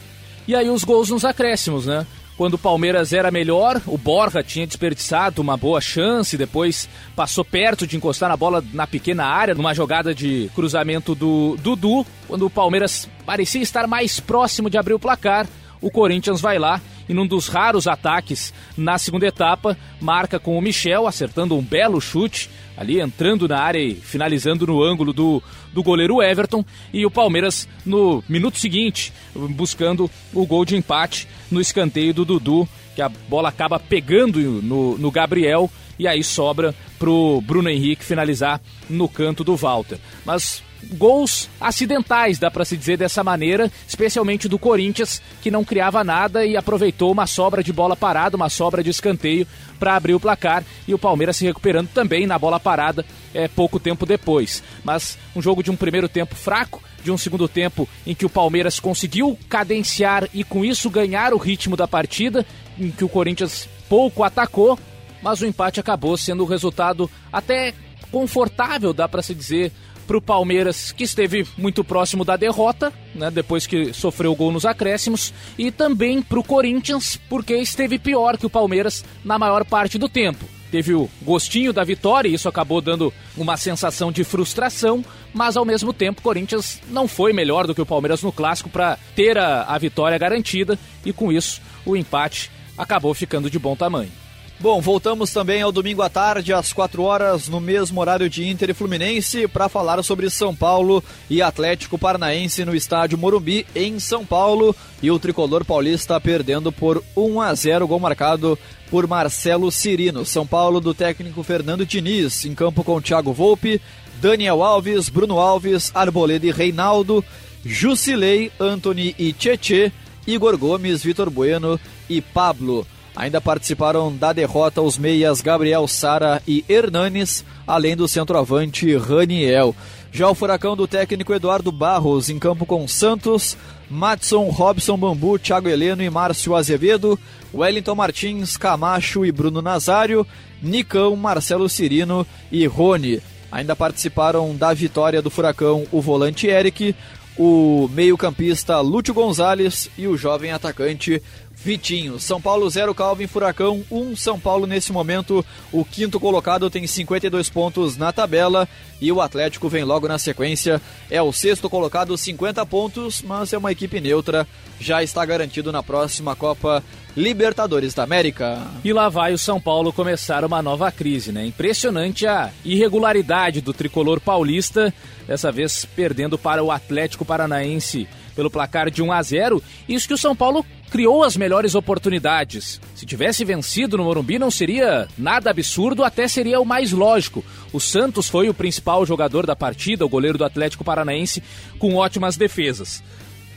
[0.47, 2.05] E aí os gols nos acréscimos, né?
[2.35, 7.85] Quando o Palmeiras era melhor, o Borja tinha desperdiçado uma boa chance, depois passou perto
[7.85, 12.03] de encostar na bola na pequena área, numa jogada de cruzamento do Dudu.
[12.27, 15.47] Quando o Palmeiras parecia estar mais próximo de abrir o placar,
[15.83, 20.61] o Corinthians vai lá e num dos raros ataques na segunda etapa, marca com o
[20.61, 25.43] Michel, acertando um belo chute, ali entrando na área e finalizando no ângulo do,
[25.73, 26.63] do goleiro Everton.
[26.93, 32.67] E o Palmeiras, no minuto seguinte, buscando o gol de empate no escanteio do Dudu,
[32.95, 35.69] que a bola acaba pegando no, no Gabriel
[35.99, 39.99] e aí sobra pro Bruno Henrique finalizar no canto do Walter.
[40.25, 46.03] Mas gols acidentais, dá para se dizer dessa maneira, especialmente do Corinthians, que não criava
[46.03, 49.47] nada e aproveitou uma sobra de bola parada, uma sobra de escanteio
[49.79, 53.79] para abrir o placar e o Palmeiras se recuperando também na bola parada é, pouco
[53.79, 54.63] tempo depois.
[54.83, 58.29] Mas um jogo de um primeiro tempo fraco, de um segundo tempo em que o
[58.29, 62.45] Palmeiras conseguiu cadenciar e com isso ganhar o ritmo da partida,
[62.79, 64.79] em que o Corinthians pouco atacou,
[65.21, 67.73] mas o empate acabou sendo o resultado até
[68.11, 69.71] confortável, dá para se dizer,
[70.05, 74.51] para o Palmeiras, que esteve muito próximo da derrota, né, depois que sofreu o gol
[74.51, 79.65] nos acréscimos, e também para o Corinthians, porque esteve pior que o Palmeiras na maior
[79.65, 80.45] parte do tempo.
[80.71, 85.63] Teve o gostinho da vitória e isso acabou dando uma sensação de frustração, mas ao
[85.63, 89.37] mesmo tempo o Corinthians não foi melhor do que o Palmeiras no clássico para ter
[89.37, 94.22] a, a vitória garantida e com isso o empate acabou ficando de bom tamanho.
[94.63, 98.69] Bom, voltamos também ao domingo à tarde, às 4 horas, no mesmo horário de Inter
[98.69, 104.25] e Fluminense, para falar sobre São Paulo e Atlético Paranaense no estádio Morumbi, em São
[104.25, 104.73] Paulo.
[105.01, 108.57] E o tricolor paulista perdendo por 1 a 0, gol marcado
[108.89, 110.25] por Marcelo Cirino.
[110.25, 113.81] São Paulo do técnico Fernando Diniz, em campo com Thiago Volpe,
[114.21, 117.21] Daniel Alves, Bruno Alves, Arboleda e Reinaldo,
[117.65, 119.91] Jusilei, Anthony e Tietê,
[120.25, 121.77] Igor Gomes, Vitor Bueno
[122.09, 122.87] e Pablo.
[123.15, 129.75] Ainda participaram da derrota os meias Gabriel Sara e Hernanes, além do centroavante Raniel.
[130.11, 133.57] Já o furacão do técnico Eduardo Barros em campo com Santos,
[133.89, 137.19] Matson, Robson Bambu, Thiago Heleno e Márcio Azevedo,
[137.53, 140.25] Wellington Martins, Camacho e Bruno Nazário,
[140.61, 143.21] Nicão, Marcelo Cirino e Rony.
[143.51, 146.95] Ainda participaram da vitória do Furacão o volante Eric,
[147.37, 151.21] o meio-campista Lúcio Gonzalez e o jovem atacante
[151.63, 152.19] Vitinho.
[152.19, 153.97] São Paulo 0, Calvin Furacão 1.
[153.97, 158.67] Um São Paulo nesse momento, o quinto colocado tem 52 pontos na tabela
[158.99, 160.81] e o Atlético vem logo na sequência.
[161.09, 164.45] É o sexto colocado, 50 pontos, mas é uma equipe neutra.
[164.79, 166.83] Já está garantido na próxima Copa
[167.15, 168.59] Libertadores da América.
[168.83, 171.45] E lá vai o São Paulo começar uma nova crise, né?
[171.45, 174.93] Impressionante a irregularidade do tricolor paulista,
[175.27, 179.63] dessa vez perdendo para o Atlético Paranaense pelo placar de 1 a 0.
[179.87, 182.79] Isso que o São Paulo criou as melhores oportunidades.
[182.93, 187.43] Se tivesse vencido no Morumbi não seria nada absurdo, até seria o mais lógico.
[187.71, 191.41] O Santos foi o principal jogador da partida, o goleiro do Atlético Paranaense,
[191.79, 193.03] com ótimas defesas.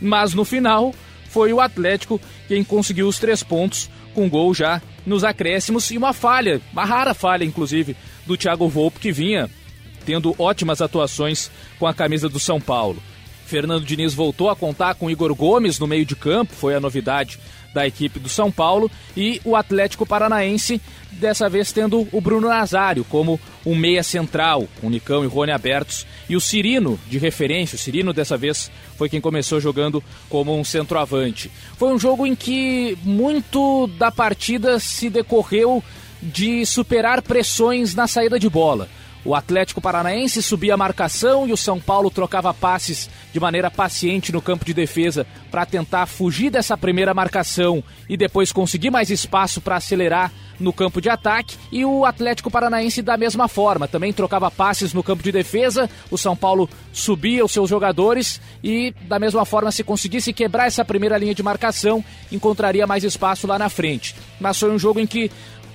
[0.00, 0.94] Mas no final,
[1.28, 6.12] foi o Atlético quem conseguiu os três pontos, com gol já nos acréscimos e uma
[6.12, 7.94] falha, uma rara falha inclusive,
[8.26, 9.50] do Thiago Volpe, que vinha
[10.06, 13.02] tendo ótimas atuações com a camisa do São Paulo.
[13.46, 17.38] Fernando Diniz voltou a contar com Igor Gomes no meio de campo, foi a novidade
[17.72, 20.80] da equipe do São Paulo, e o Atlético Paranaense,
[21.12, 26.06] dessa vez tendo o Bruno Nazário como um meia central, com Nicão e Rony abertos,
[26.28, 27.76] e o Cirino de referência.
[27.76, 31.50] O Cirino dessa vez foi quem começou jogando como um centroavante.
[31.76, 35.84] Foi um jogo em que muito da partida se decorreu
[36.20, 38.88] de superar pressões na saída de bola.
[39.26, 44.30] O Atlético Paranaense subia a marcação e o São Paulo trocava passes de maneira paciente
[44.30, 49.60] no campo de defesa para tentar fugir dessa primeira marcação e depois conseguir mais espaço
[49.60, 54.50] para acelerar no campo de ataque e o Atlético Paranaense da mesma forma, também trocava
[54.50, 59.44] passes no campo de defesa, o São Paulo subia os seus jogadores e da mesma
[59.44, 64.14] forma se conseguisse quebrar essa primeira linha de marcação, encontraria mais espaço lá na frente.
[64.40, 65.30] Mas foi um jogo em que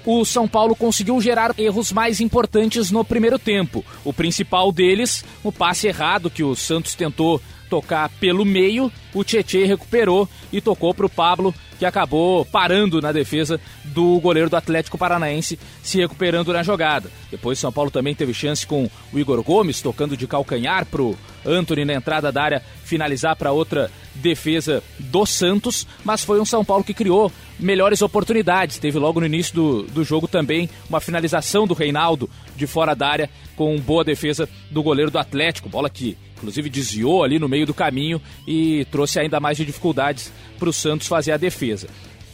[0.05, 3.85] o São Paulo conseguiu gerar erros mais importantes no primeiro tempo.
[4.03, 9.63] O principal deles, o passe errado que o Santos tentou tocar pelo meio, o Tietê
[9.63, 14.97] recuperou e tocou para o Pablo, que acabou parando na defesa do goleiro do Atlético
[14.97, 17.09] Paranaense, se recuperando na jogada.
[17.31, 21.85] Depois São Paulo também teve chance com o Igor Gomes tocando de calcanhar pro Anthony
[21.85, 26.83] na entrada da área finalizar para outra defesa do Santos, mas foi um São Paulo
[26.83, 28.79] que criou melhores oportunidades.
[28.79, 33.07] Teve logo no início do, do jogo também uma finalização do Reinaldo de fora da
[33.07, 37.67] área com boa defesa do goleiro do Atlético, bola que inclusive desviou ali no meio
[37.67, 41.87] do caminho e trouxe ainda mais de dificuldades para o Santos fazer a defesa.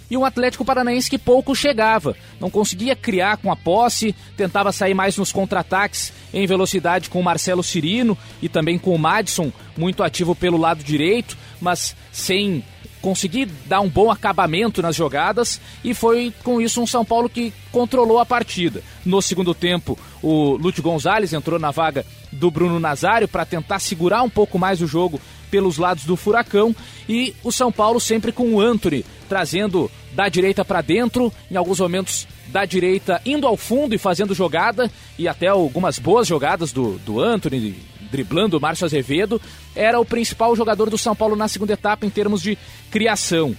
[0.10, 4.94] E um Atlético Paranaense que pouco chegava, não conseguia criar com a posse, tentava sair
[4.94, 10.02] mais nos contra-ataques em velocidade com o Marcelo Cirino e também com o Madison, muito
[10.02, 12.64] ativo pelo lado direito, mas sem
[13.02, 17.54] conseguir dar um bom acabamento nas jogadas e foi com isso um São Paulo que
[17.72, 18.82] controlou a partida.
[19.06, 24.24] No segundo tempo, o Lúcio Gonzalez entrou na vaga do Bruno Nazário para tentar segurar
[24.24, 26.76] um pouco mais o jogo pelos lados do Furacão
[27.08, 31.80] e o São Paulo sempre com o Anthony trazendo da direita para dentro, em alguns
[31.80, 36.98] momentos da direita indo ao fundo e fazendo jogada e até algumas boas jogadas do,
[37.00, 37.76] do Anthony
[38.08, 39.42] driblando o Márcio Azevedo,
[39.76, 42.58] era o principal jogador do São Paulo na segunda etapa em termos de
[42.90, 43.56] criação.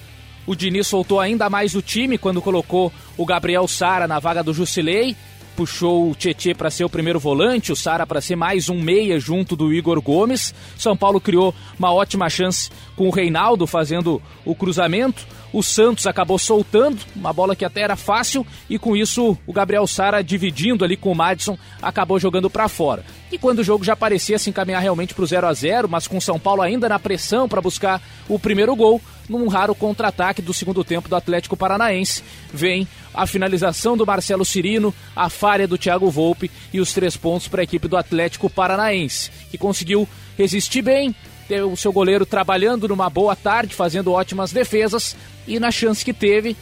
[0.47, 4.55] O Diniz soltou ainda mais o time quando colocou o Gabriel Sara na vaga do
[4.55, 5.15] Jusilei,
[5.59, 9.19] puxou o Tietê para ser o primeiro volante, o Sara para ser mais um meia
[9.19, 10.55] junto do Igor Gomes.
[10.77, 15.27] São Paulo criou uma ótima chance com o Reinaldo fazendo o cruzamento.
[15.53, 19.85] O Santos acabou soltando, uma bola que até era fácil, e com isso o Gabriel
[19.89, 23.05] Sara dividindo ali com o Madison acabou jogando para fora.
[23.33, 26.07] E quando o jogo já parecia se encaminhar realmente para o 0 a 0 mas
[26.07, 30.41] com o São Paulo ainda na pressão para buscar o primeiro gol, num raro contra-ataque
[30.41, 32.23] do segundo tempo do Atlético Paranaense,
[32.53, 37.49] vem a finalização do Marcelo Cirino, a falha do Thiago Volpe e os três pontos
[37.49, 41.15] para a equipe do Atlético Paranaense, que conseguiu resistir bem,
[41.47, 45.17] ter o seu goleiro trabalhando numa boa tarde, fazendo ótimas defesas
[45.47, 46.57] e na chance que teve,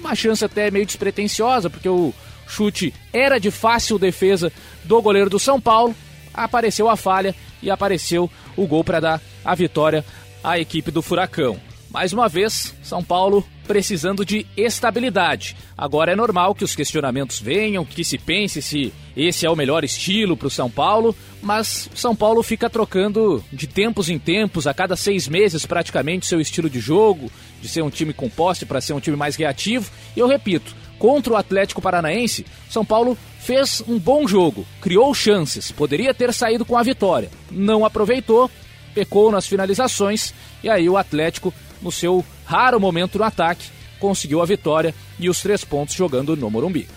[0.00, 2.12] uma chance até meio despretensiosa, porque o
[2.46, 4.52] chute era de fácil defesa
[4.84, 5.94] do goleiro do São Paulo,
[6.34, 10.04] apareceu a falha e apareceu o gol para dar a vitória
[10.42, 11.71] à equipe do Furacão.
[11.92, 15.54] Mais uma vez, São Paulo precisando de estabilidade.
[15.76, 19.84] Agora é normal que os questionamentos venham, que se pense se esse é o melhor
[19.84, 24.72] estilo para o São Paulo, mas São Paulo fica trocando de tempos em tempos, a
[24.72, 27.30] cada seis meses praticamente, seu estilo de jogo,
[27.60, 29.90] de ser um time com posse para ser um time mais reativo.
[30.16, 35.70] E eu repito, contra o Atlético Paranaense, São Paulo fez um bom jogo, criou chances,
[35.70, 38.50] poderia ter saído com a vitória, não aproveitou,
[38.94, 40.32] pecou nas finalizações
[40.62, 41.52] e aí o Atlético
[41.82, 43.68] no seu raro momento no ataque,
[43.98, 46.88] conseguiu a vitória e os três pontos jogando no Morumbi.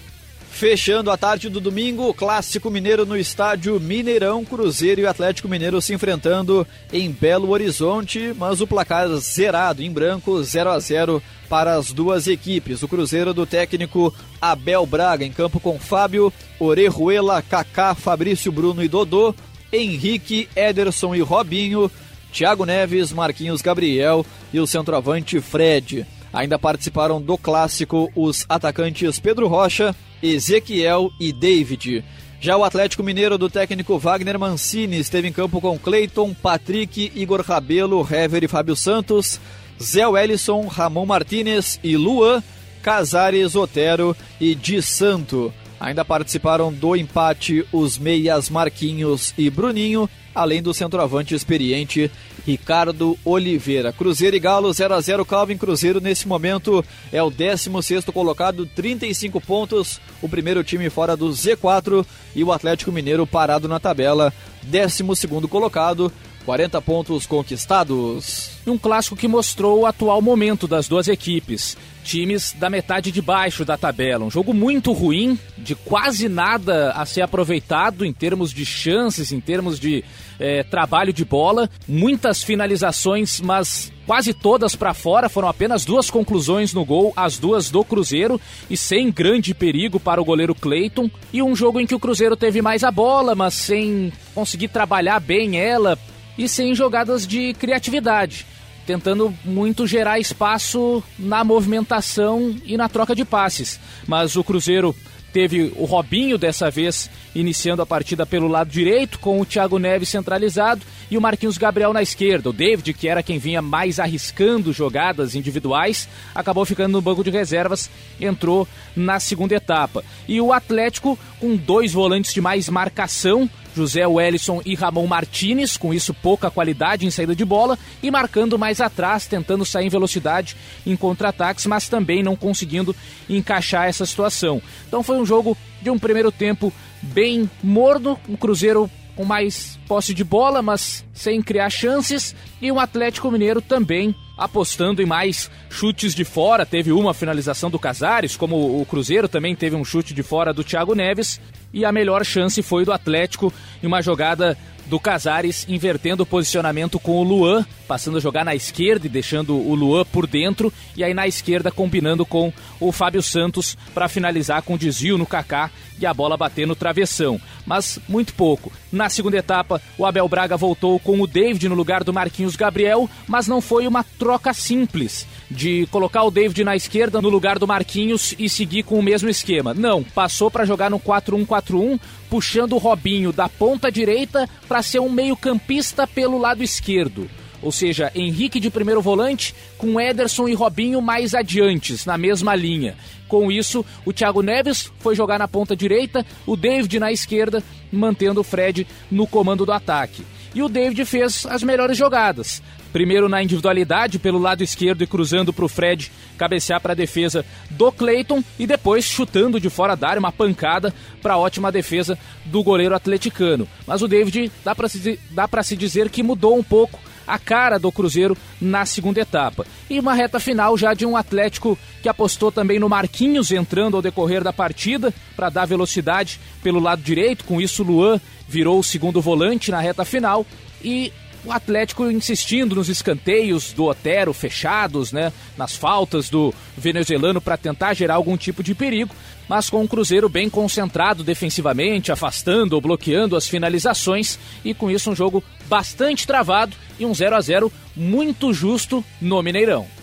[0.56, 5.94] Fechando a tarde do domingo, clássico mineiro no estádio Mineirão, Cruzeiro e Atlético Mineiro se
[5.94, 11.92] enfrentando em Belo Horizonte, mas o placar zerado em branco, 0 a 0 para as
[11.92, 12.82] duas equipes.
[12.82, 18.88] O Cruzeiro do técnico Abel Braga em campo com Fábio, Orejuela, Kaká, Fabrício Bruno e
[18.88, 19.36] Dodô,
[19.74, 21.92] Henrique, Ederson e Robinho,
[22.36, 26.06] Thiago Neves, Marquinhos Gabriel e o centroavante Fred.
[26.34, 32.04] Ainda participaram do clássico os atacantes Pedro Rocha, Ezequiel e David.
[32.42, 37.40] Já o Atlético Mineiro do técnico Wagner Mancini esteve em campo com Cleiton, Patrick, Igor
[37.40, 39.40] Rabelo, Hever e Fábio Santos,
[39.82, 42.44] Zé Wellison, Ramon Martinez e Luan,
[42.84, 45.54] Casares, Otero e Di Santo.
[45.80, 52.12] Ainda participaram do empate os meias Marquinhos e Bruninho além do centroavante experiente
[52.46, 53.94] Ricardo Oliveira.
[53.94, 59.40] Cruzeiro e Galo 0 a 0 Calvin Cruzeiro nesse momento é o 16º colocado, 35
[59.40, 62.06] pontos, o primeiro time fora do Z4
[62.36, 64.34] e o Atlético Mineiro parado na tabela,
[64.70, 66.12] 12º colocado,
[66.46, 68.52] 40 pontos conquistados.
[68.68, 71.76] Um clássico que mostrou o atual momento das duas equipes.
[72.04, 74.24] Times da metade de baixo da tabela.
[74.24, 79.40] Um jogo muito ruim, de quase nada a ser aproveitado em termos de chances, em
[79.40, 80.04] termos de
[80.40, 81.68] é, trabalho de bola.
[81.88, 85.28] Muitas finalizações, mas quase todas para fora.
[85.28, 88.40] Foram apenas duas conclusões no gol, as duas do Cruzeiro,
[88.70, 91.10] e sem grande perigo para o goleiro Cleiton.
[91.34, 95.20] E um jogo em que o Cruzeiro teve mais a bola, mas sem conseguir trabalhar
[95.20, 95.98] bem ela
[96.38, 98.46] e sem jogadas de criatividade,
[98.86, 103.80] tentando muito gerar espaço na movimentação e na troca de passes.
[104.08, 104.96] Mas o Cruzeiro
[105.36, 110.08] teve o Robinho dessa vez iniciando a partida pelo lado direito, com o Thiago Neves
[110.08, 110.82] centralizado
[111.12, 112.50] e o Marquinhos Gabriel na esquerda.
[112.50, 117.32] O David, que era quem vinha mais arriscando jogadas individuais, acabou ficando no banco de
[117.32, 118.66] reservas, entrou
[118.96, 120.06] na segunda etapa.
[120.26, 125.94] E o Atlético, com dois volantes de mais marcação, José Wellison e Ramon Martinez, com
[125.94, 130.56] isso pouca qualidade em saída de bola e marcando mais atrás, tentando sair em velocidade
[130.86, 132.96] em contra-ataques, mas também não conseguindo
[133.30, 134.62] encaixar essa situação.
[134.88, 136.72] Então foi um jogo de um primeiro tempo
[137.02, 142.80] bem morno, um Cruzeiro com mais posse de bola, mas sem criar chances, e o
[142.80, 146.66] Atlético Mineiro também apostando em mais chutes de fora.
[146.66, 150.64] Teve uma finalização do Casares, como o Cruzeiro também teve um chute de fora do
[150.64, 151.40] Thiago Neves,
[151.76, 153.54] e a melhor chance foi do Atlético
[153.84, 158.56] em uma jogada do Casares invertendo o posicionamento com o Luan, passando a jogar na
[158.56, 163.22] esquerda e deixando o Luan por dentro, e aí na esquerda combinando com o Fábio
[163.22, 165.70] Santos para finalizar com desvio no Kaká
[166.00, 167.42] e a bola bater no travessão.
[167.66, 168.72] Mas muito pouco.
[168.92, 173.10] Na segunda etapa, o Abel Braga voltou com o David no lugar do Marquinhos Gabriel,
[173.28, 177.68] mas não foi uma troca simples de colocar o David na esquerda no lugar do
[177.68, 179.74] Marquinhos e seguir com o mesmo esquema.
[179.74, 185.10] Não, passou para jogar no 4-1-4-1, puxando o Robinho da ponta direita para ser um
[185.10, 187.30] meio-campista pelo lado esquerdo.
[187.62, 192.96] Ou seja, Henrique de primeiro volante, com Ederson e Robinho mais adiantes, na mesma linha.
[193.28, 198.42] Com isso, o Thiago Neves foi jogar na ponta direita, o David na esquerda, mantendo
[198.42, 200.24] o Fred no comando do ataque.
[200.56, 202.64] e o David fez as melhores jogadas.
[202.96, 207.44] Primeiro na individualidade pelo lado esquerdo e cruzando para o Fred cabecear para a defesa
[207.70, 212.18] do Cleiton e depois chutando de fora da área uma pancada para a ótima defesa
[212.46, 213.68] do goleiro atleticano.
[213.86, 215.20] Mas o David dá para se,
[215.64, 219.68] se dizer que mudou um pouco a cara do Cruzeiro na segunda etapa.
[219.90, 224.02] E uma reta final já de um Atlético que apostou também no Marquinhos entrando ao
[224.02, 227.44] decorrer da partida para dar velocidade pelo lado direito.
[227.44, 230.46] Com isso, Luan virou o segundo volante na reta final
[230.82, 231.12] e
[231.46, 237.94] o Atlético insistindo nos escanteios do Otero fechados, né, nas faltas do venezuelano para tentar
[237.94, 239.16] gerar algum tipo de perigo,
[239.48, 245.12] mas com o Cruzeiro bem concentrado defensivamente, afastando ou bloqueando as finalizações e com isso
[245.12, 249.95] um jogo bastante travado e um 0 a 0 muito justo no Mineirão.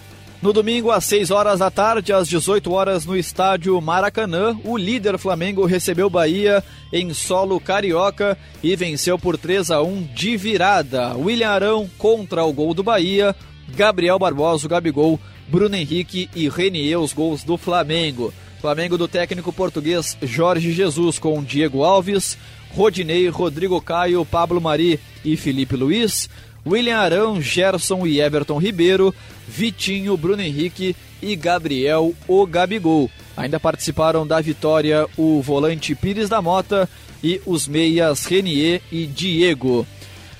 [0.42, 5.16] No domingo, às 6 horas da tarde, às 18 horas, no estádio Maracanã, o líder
[5.16, 11.14] Flamengo recebeu Bahia em solo carioca e venceu por 3 a 1 de virada.
[11.16, 13.36] William Arão contra o gol do Bahia,
[13.68, 18.34] Gabriel Barbosa, Gabigol, Bruno Henrique e Renier, os gols do Flamengo.
[18.60, 22.36] Flamengo do técnico português Jorge Jesus com Diego Alves,
[22.74, 26.28] Rodinei, Rodrigo Caio, Pablo Mari e Felipe Luiz.
[26.66, 29.14] William Arão, Gerson e Everton Ribeiro,
[29.48, 33.10] Vitinho, Bruno Henrique e Gabriel o Gabigol.
[33.36, 36.88] Ainda participaram da vitória o volante Pires da Mota
[37.22, 39.86] e os meias Renier e Diego.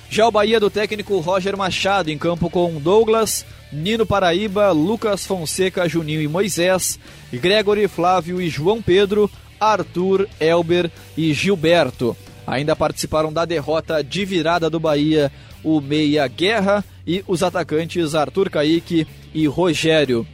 [0.09, 5.89] Já o Bahia do técnico Roger Machado em campo com Douglas, Nino Paraíba, Lucas Fonseca,
[5.89, 6.99] Juninho e Moisés,
[7.31, 12.15] Gregory, Flávio e João Pedro, Arthur, Elber e Gilberto.
[12.45, 15.31] Ainda participaram da derrota de virada do Bahia
[15.63, 20.27] o meia Guerra e os atacantes Arthur Caíque e Rogério.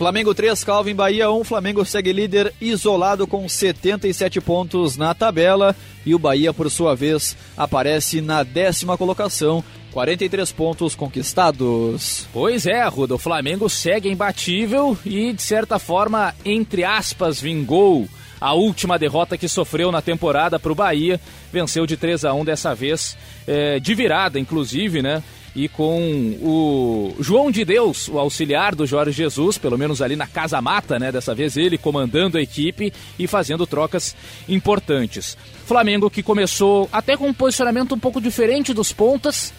[0.00, 1.44] Flamengo 3, Calvin Bahia 1.
[1.44, 5.76] Flamengo segue líder isolado com 77 pontos na tabela.
[6.06, 9.62] E o Bahia, por sua vez, aparece na décima colocação.
[9.92, 12.26] 43 pontos conquistados.
[12.32, 18.08] Pois é, Ruda, o Flamengo segue imbatível e, de certa forma, entre aspas, vingou
[18.40, 21.20] a última derrota que sofreu na temporada para o Bahia.
[21.52, 23.16] Venceu de 3 a 1 dessa vez,
[23.46, 25.22] é, de virada, inclusive, né?
[25.54, 30.26] E com o João de Deus, o auxiliar do Jorge Jesus, pelo menos ali na
[30.26, 31.10] Casa Mata, né?
[31.10, 34.14] Dessa vez ele comandando a equipe e fazendo trocas
[34.48, 35.36] importantes.
[35.66, 39.52] Flamengo que começou até com um posicionamento um pouco diferente dos pontas,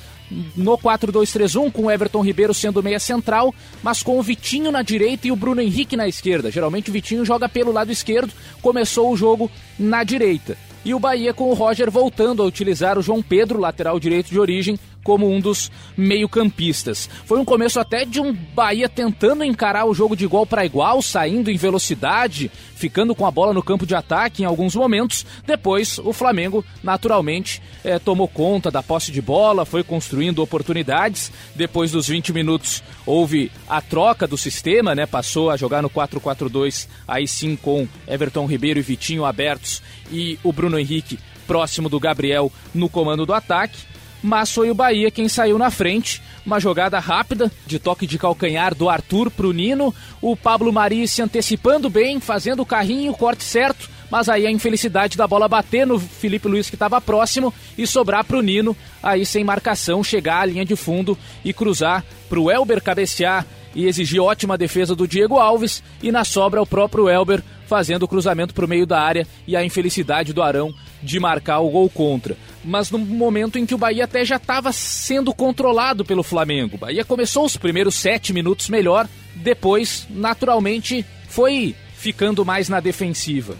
[0.56, 3.54] no 4-2-3-1, com o Everton Ribeiro sendo meia central,
[3.84, 6.52] mas com o Vitinho na direita e o Bruno Henrique na esquerda.
[6.52, 10.58] Geralmente o Vitinho joga pelo lado esquerdo, começou o jogo na direita.
[10.84, 14.40] E o Bahia com o Roger voltando a utilizar o João Pedro, lateral direito de
[14.40, 17.10] origem, como um dos meio-campistas.
[17.26, 21.02] Foi um começo até de um Bahia tentando encarar o jogo de igual para igual,
[21.02, 25.26] saindo em velocidade, ficando com a bola no campo de ataque em alguns momentos.
[25.46, 31.32] Depois, o Flamengo, naturalmente, é, tomou conta da posse de bola, foi construindo oportunidades.
[31.56, 35.06] Depois dos 20 minutos, houve a troca do sistema, né?
[35.06, 39.82] Passou a jogar no 4-4-2, aí sim com Everton Ribeiro e Vitinho abertos
[40.12, 43.91] e o Bruno Henrique próximo do Gabriel no comando do ataque
[44.22, 46.22] mas foi o Bahia quem saiu na frente.
[46.46, 49.94] Uma jogada rápida, de toque de calcanhar do Arthur pro Nino.
[50.22, 53.90] O Pablo Mari se antecipando bem, fazendo o carrinho, o corte certo.
[54.10, 58.26] Mas aí a infelicidade da bola bater no Felipe Luiz que estava próximo e sobrar
[58.26, 63.46] pro Nino, aí sem marcação, chegar à linha de fundo e cruzar pro Elber cabecear
[63.74, 65.82] e exigir ótima defesa do Diego Alves.
[66.04, 69.56] E na sobra o próprio Elber fazendo o cruzamento para o meio da área e
[69.56, 72.36] a infelicidade do Arão de marcar o gol contra.
[72.64, 76.76] Mas no momento em que o Bahia até já estava sendo controlado pelo Flamengo.
[76.76, 83.56] O Bahia começou os primeiros sete minutos melhor, depois, naturalmente, foi ficando mais na defensiva.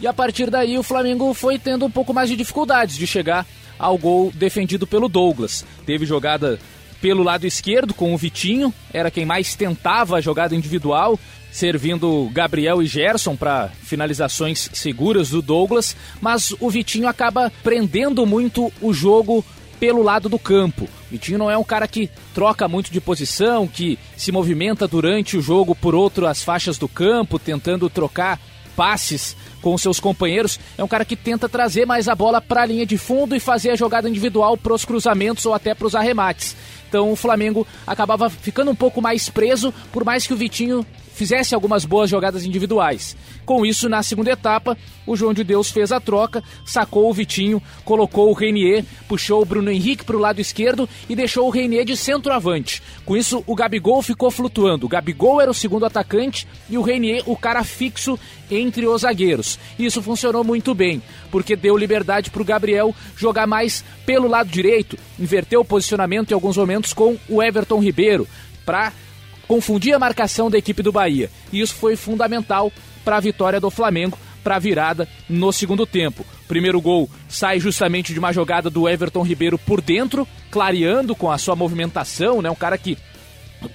[0.00, 3.46] E a partir daí o Flamengo foi tendo um pouco mais de dificuldades de chegar
[3.78, 5.64] ao gol defendido pelo Douglas.
[5.84, 6.58] Teve jogada
[7.00, 11.18] pelo lado esquerdo com o Vitinho, era quem mais tentava a jogada individual,
[11.56, 18.70] servindo Gabriel e Gerson para finalizações seguras do Douglas, mas o Vitinho acaba prendendo muito
[18.78, 19.42] o jogo
[19.80, 20.86] pelo lado do campo.
[21.10, 25.40] Vitinho não é um cara que troca muito de posição, que se movimenta durante o
[25.40, 28.38] jogo por outras faixas do campo, tentando trocar
[28.76, 30.60] passes com seus companheiros.
[30.76, 33.40] É um cara que tenta trazer mais a bola para a linha de fundo e
[33.40, 36.54] fazer a jogada individual para os cruzamentos ou até para os arremates.
[36.86, 40.84] Então o Flamengo acabava ficando um pouco mais preso, por mais que o Vitinho
[41.16, 43.16] fizesse algumas boas jogadas individuais.
[43.46, 47.62] Com isso, na segunda etapa, o João de Deus fez a troca, sacou o Vitinho,
[47.86, 51.86] colocou o Reinier, puxou o Bruno Henrique para o lado esquerdo e deixou o Reinier
[51.86, 52.82] de centroavante.
[53.06, 54.84] Com isso, o Gabigol ficou flutuando.
[54.84, 58.18] O Gabigol era o segundo atacante e o Reinier o cara fixo
[58.50, 59.58] entre os zagueiros.
[59.78, 64.98] Isso funcionou muito bem, porque deu liberdade para o Gabriel jogar mais pelo lado direito,
[65.18, 68.28] inverteu o posicionamento em alguns momentos com o Everton Ribeiro
[68.66, 68.92] para
[69.46, 71.30] confundir a marcação da equipe do Bahia.
[71.52, 72.72] E isso foi fundamental
[73.04, 76.24] para a vitória do Flamengo, para a virada no segundo tempo.
[76.46, 81.38] Primeiro gol sai justamente de uma jogada do Everton Ribeiro por dentro, clareando com a
[81.38, 82.50] sua movimentação, né?
[82.50, 82.96] Um cara que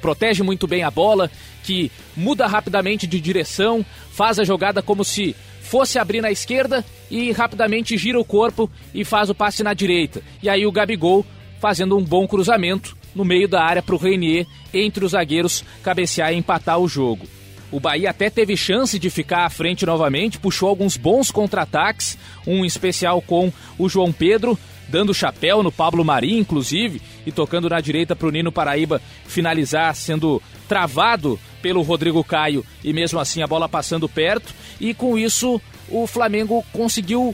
[0.01, 1.29] protege muito bem a bola,
[1.63, 7.31] que muda rapidamente de direção, faz a jogada como se fosse abrir na esquerda e
[7.31, 10.21] rapidamente gira o corpo e faz o passe na direita.
[10.41, 11.25] E aí o Gabigol
[11.59, 16.33] fazendo um bom cruzamento no meio da área para o Reinier, entre os zagueiros, cabecear
[16.33, 17.27] e empatar o jogo.
[17.71, 22.65] O Bahia até teve chance de ficar à frente novamente, puxou alguns bons contra-ataques, um
[22.65, 24.59] especial com o João Pedro,
[24.89, 29.95] dando chapéu no Pablo Marim, inclusive, e tocando na direita para o Nino Paraíba finalizar,
[29.95, 34.53] sendo travado pelo Rodrigo Caio e mesmo assim a bola passando perto.
[34.79, 37.33] E com isso o Flamengo conseguiu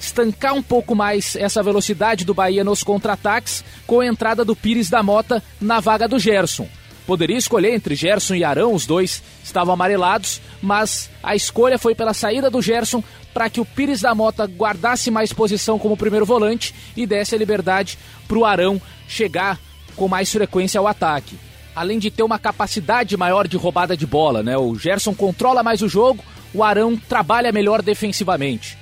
[0.00, 4.88] estancar um pouco mais essa velocidade do Bahia nos contra-ataques com a entrada do Pires
[4.88, 6.66] da Mota na vaga do Gerson.
[7.06, 12.14] Poderia escolher entre Gerson e Arão, os dois estavam amarelados, mas a escolha foi pela
[12.14, 13.02] saída do Gerson
[13.34, 17.38] para que o Pires da Mota guardasse mais posição como primeiro volante e desse a
[17.38, 19.58] liberdade para o Arão chegar
[19.96, 21.36] com mais frequência ao ataque.
[21.74, 24.56] Além de ter uma capacidade maior de roubada de bola, né?
[24.56, 26.24] O Gerson controla mais o jogo,
[26.54, 28.79] o Arão trabalha melhor defensivamente.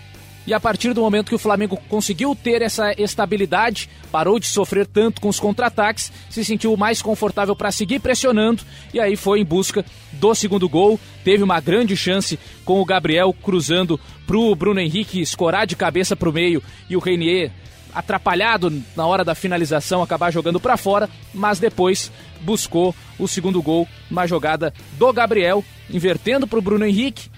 [0.49, 4.87] E a partir do momento que o Flamengo conseguiu ter essa estabilidade, parou de sofrer
[4.87, 8.63] tanto com os contra-ataques, se sentiu mais confortável para seguir pressionando
[8.95, 10.99] e aí foi em busca do segundo gol.
[11.23, 16.17] Teve uma grande chance com o Gabriel cruzando para o Bruno Henrique escorar de cabeça
[16.17, 17.51] para o meio e o Reinier
[17.95, 23.87] atrapalhado na hora da finalização acabar jogando para fora, mas depois buscou o segundo gol,
[24.11, 27.29] uma jogada do Gabriel, invertendo para o Bruno Henrique,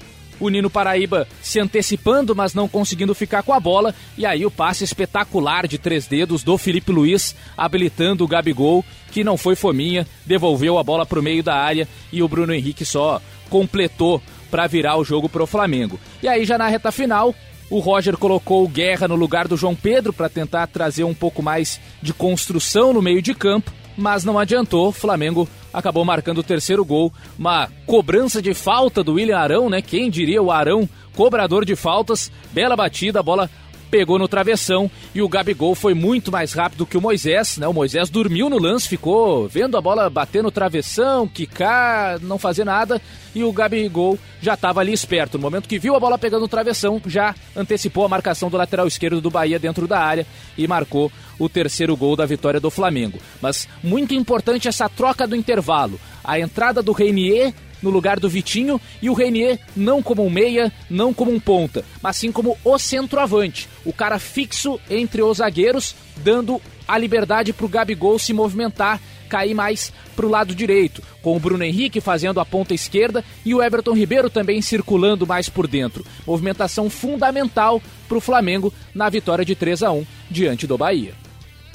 [0.40, 3.94] o Nino Paraíba se antecipando, mas não conseguindo ficar com a bola.
[4.16, 9.22] E aí o passe espetacular de três dedos do Felipe Luiz, habilitando o Gabigol, que
[9.22, 12.84] não foi fominha, devolveu a bola para o meio da área e o Bruno Henrique
[12.84, 16.00] só completou para virar o jogo para o Flamengo.
[16.22, 17.34] E aí já na reta final,
[17.68, 21.42] o Roger colocou o Guerra no lugar do João Pedro para tentar trazer um pouco
[21.42, 24.88] mais de construção no meio de campo, mas não adiantou.
[24.88, 27.12] O Flamengo acabou marcando o terceiro gol.
[27.38, 29.82] Uma cobrança de falta do William Arão, né?
[29.82, 32.30] Quem diria o Arão, cobrador de faltas.
[32.52, 33.50] Bela batida, a bola
[33.90, 37.66] pegou no travessão e o Gabigol foi muito mais rápido que o Moisés, né?
[37.66, 42.64] O Moisés dormiu no lance, ficou vendo a bola bater no travessão, quicar, não fazer
[42.64, 43.00] nada
[43.34, 45.36] e o Gabigol já estava ali esperto.
[45.36, 48.86] No momento que viu a bola pegando no travessão, já antecipou a marcação do lateral
[48.86, 50.26] esquerdo do Bahia dentro da área
[50.56, 53.18] e marcou o terceiro gol da vitória do Flamengo.
[53.40, 55.98] Mas muito importante essa troca do intervalo.
[56.22, 57.52] A entrada do Reinier
[57.82, 61.84] no lugar do Vitinho e o Renier não como um meia, não como um ponta,
[62.02, 67.66] mas sim como o centroavante, o cara fixo entre os zagueiros, dando a liberdade para
[67.66, 72.40] o Gabigol se movimentar, cair mais para o lado direito, com o Bruno Henrique fazendo
[72.40, 76.04] a ponta esquerda e o Everton Ribeiro também circulando mais por dentro.
[76.26, 81.14] Movimentação fundamental para o Flamengo na vitória de 3 a 1 diante do Bahia.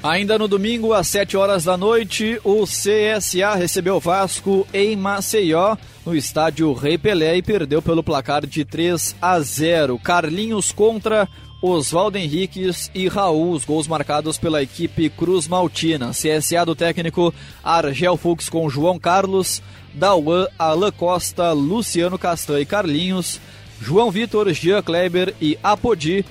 [0.05, 5.75] Ainda no domingo, às 7 horas da noite, o CSA recebeu o Vasco em Maceió,
[6.05, 9.97] no estádio Rei Pelé, e perdeu pelo placar de 3 a 0.
[9.97, 11.27] Carlinhos contra
[11.59, 16.11] Oswaldo Henriques e Raul, os gols marcados pela equipe Cruz Maltina.
[16.11, 17.33] CSA do técnico
[17.63, 19.59] Argel Fux com João Carlos,
[19.91, 23.41] Dauan, Alain Costa, Luciano Castan e Carlinhos,
[23.81, 26.23] João Vitor, Jean Kleber e Apodi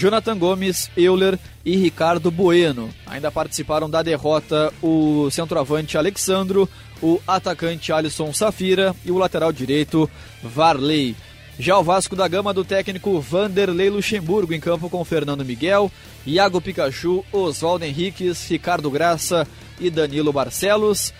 [0.00, 2.88] Jonathan Gomes, Euler e Ricardo Bueno.
[3.04, 6.66] Ainda participaram da derrota o centroavante Alexandro,
[7.02, 10.08] o atacante Alisson Safira e o lateral direito
[10.42, 11.14] Varley.
[11.58, 15.92] Já o Vasco da Gama do técnico Vanderlei Luxemburgo em campo com Fernando Miguel,
[16.26, 19.46] Iago Pikachu, Oswaldo Henriques, Ricardo Graça
[19.78, 21.12] e Danilo Barcelos,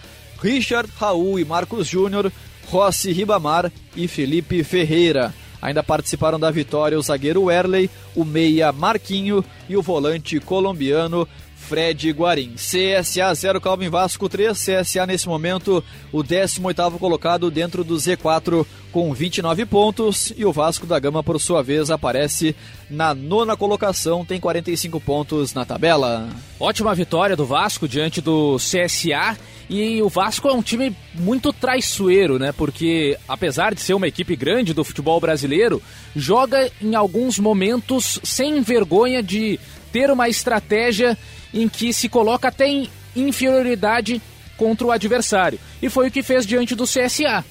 [0.43, 2.33] Richard, Raul e Marcos Júnior,
[2.67, 5.35] Rossi Ribamar e Felipe Ferreira.
[5.61, 11.29] Ainda participaram da vitória o zagueiro Werley, o meia Marquinho e o volante colombiano
[11.71, 12.55] Fred Guarim.
[12.57, 14.59] CSA 0, Calvin Vasco 3.
[14.59, 20.85] CSA nesse momento o 18º colocado dentro do Z4 com 29 pontos e o Vasco
[20.85, 22.57] da Gama por sua vez aparece
[22.91, 26.29] na nona colocação, tem 45 pontos na tabela.
[26.59, 32.37] Ótima vitória do Vasco diante do CSA e o Vasco é um time muito traiçoeiro,
[32.37, 32.51] né?
[32.51, 35.81] Porque apesar de ser uma equipe grande do futebol brasileiro,
[36.17, 39.61] joga em alguns momentos sem vergonha de
[39.93, 41.17] ter uma estratégia
[41.53, 44.21] em que se coloca até em inferioridade
[44.57, 45.59] contra o adversário.
[45.81, 47.45] E foi o que fez diante do CSA.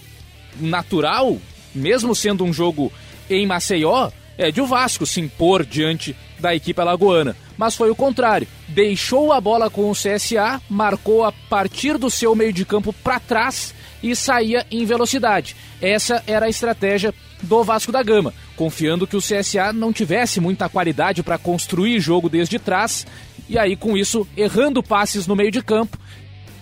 [0.59, 1.37] Natural,
[1.73, 2.91] mesmo sendo um jogo
[3.29, 7.35] em Maceió, é de o Vasco se impor diante da equipe alagoana.
[7.57, 8.47] Mas foi o contrário.
[8.67, 13.19] Deixou a bola com o CSA, marcou a partir do seu meio de campo para
[13.19, 15.55] trás e saía em velocidade.
[15.81, 20.69] Essa era a estratégia do Vasco da Gama, confiando que o CSA não tivesse muita
[20.69, 23.05] qualidade para construir jogo desde trás
[23.47, 25.97] e aí com isso errando passes no meio de campo,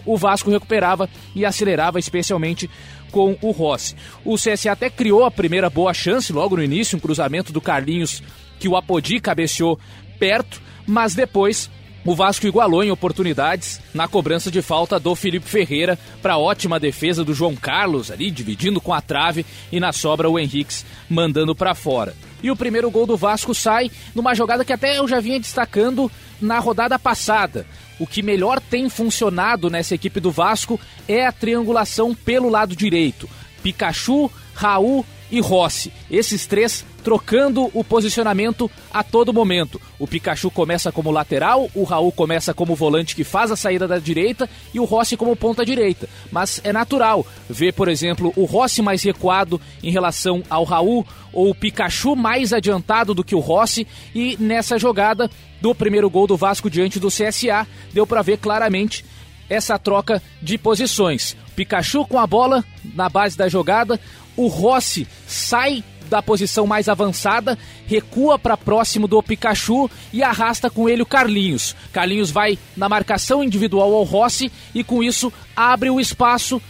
[0.06, 2.70] o Vasco recuperava e acelerava especialmente
[3.12, 3.96] com o Rossi.
[4.24, 8.24] O CSA até criou a primeira boa chance logo no início, um cruzamento do Carlinhos
[8.58, 9.78] que o Apodi cabeceou
[10.18, 11.70] perto, mas depois
[12.06, 17.24] o Vasco igualou em oportunidades na cobrança de falta do Felipe Ferreira para ótima defesa
[17.24, 21.76] do João Carlos ali dividindo com a trave e na sobra o Henriques mandando para
[21.76, 22.16] fora.
[22.42, 26.10] E o primeiro gol do Vasco sai numa jogada que até eu já vinha destacando
[26.40, 27.66] na rodada passada.
[28.00, 33.28] O que melhor tem funcionado nessa equipe do Vasco é a triangulação pelo lado direito.
[33.64, 35.92] Pikachu, Raul e Rossi.
[36.10, 39.80] Esses três trocando o posicionamento a todo momento.
[39.98, 43.98] O Pikachu começa como lateral, o Raul começa como volante que faz a saída da
[43.98, 46.10] direita e o Rossi como ponta direita.
[46.30, 51.50] Mas é natural ver, por exemplo, o Rossi mais recuado em relação ao Raul ou
[51.50, 55.32] o Pikachu mais adiantado do que o Rossi e nessa jogada
[55.62, 59.06] do primeiro gol do Vasco diante do CSA, deu para ver claramente
[59.50, 61.38] essa troca de posições.
[61.56, 63.98] Pikachu com a bola na base da jogada,
[64.36, 70.88] o Rossi sai da posição mais avançada, recua para próximo do Pikachu e arrasta com
[70.90, 71.76] ele o Carlinhos.
[71.92, 76.62] Carlinhos vai na marcação individual ao Rossi e com isso abre o espaço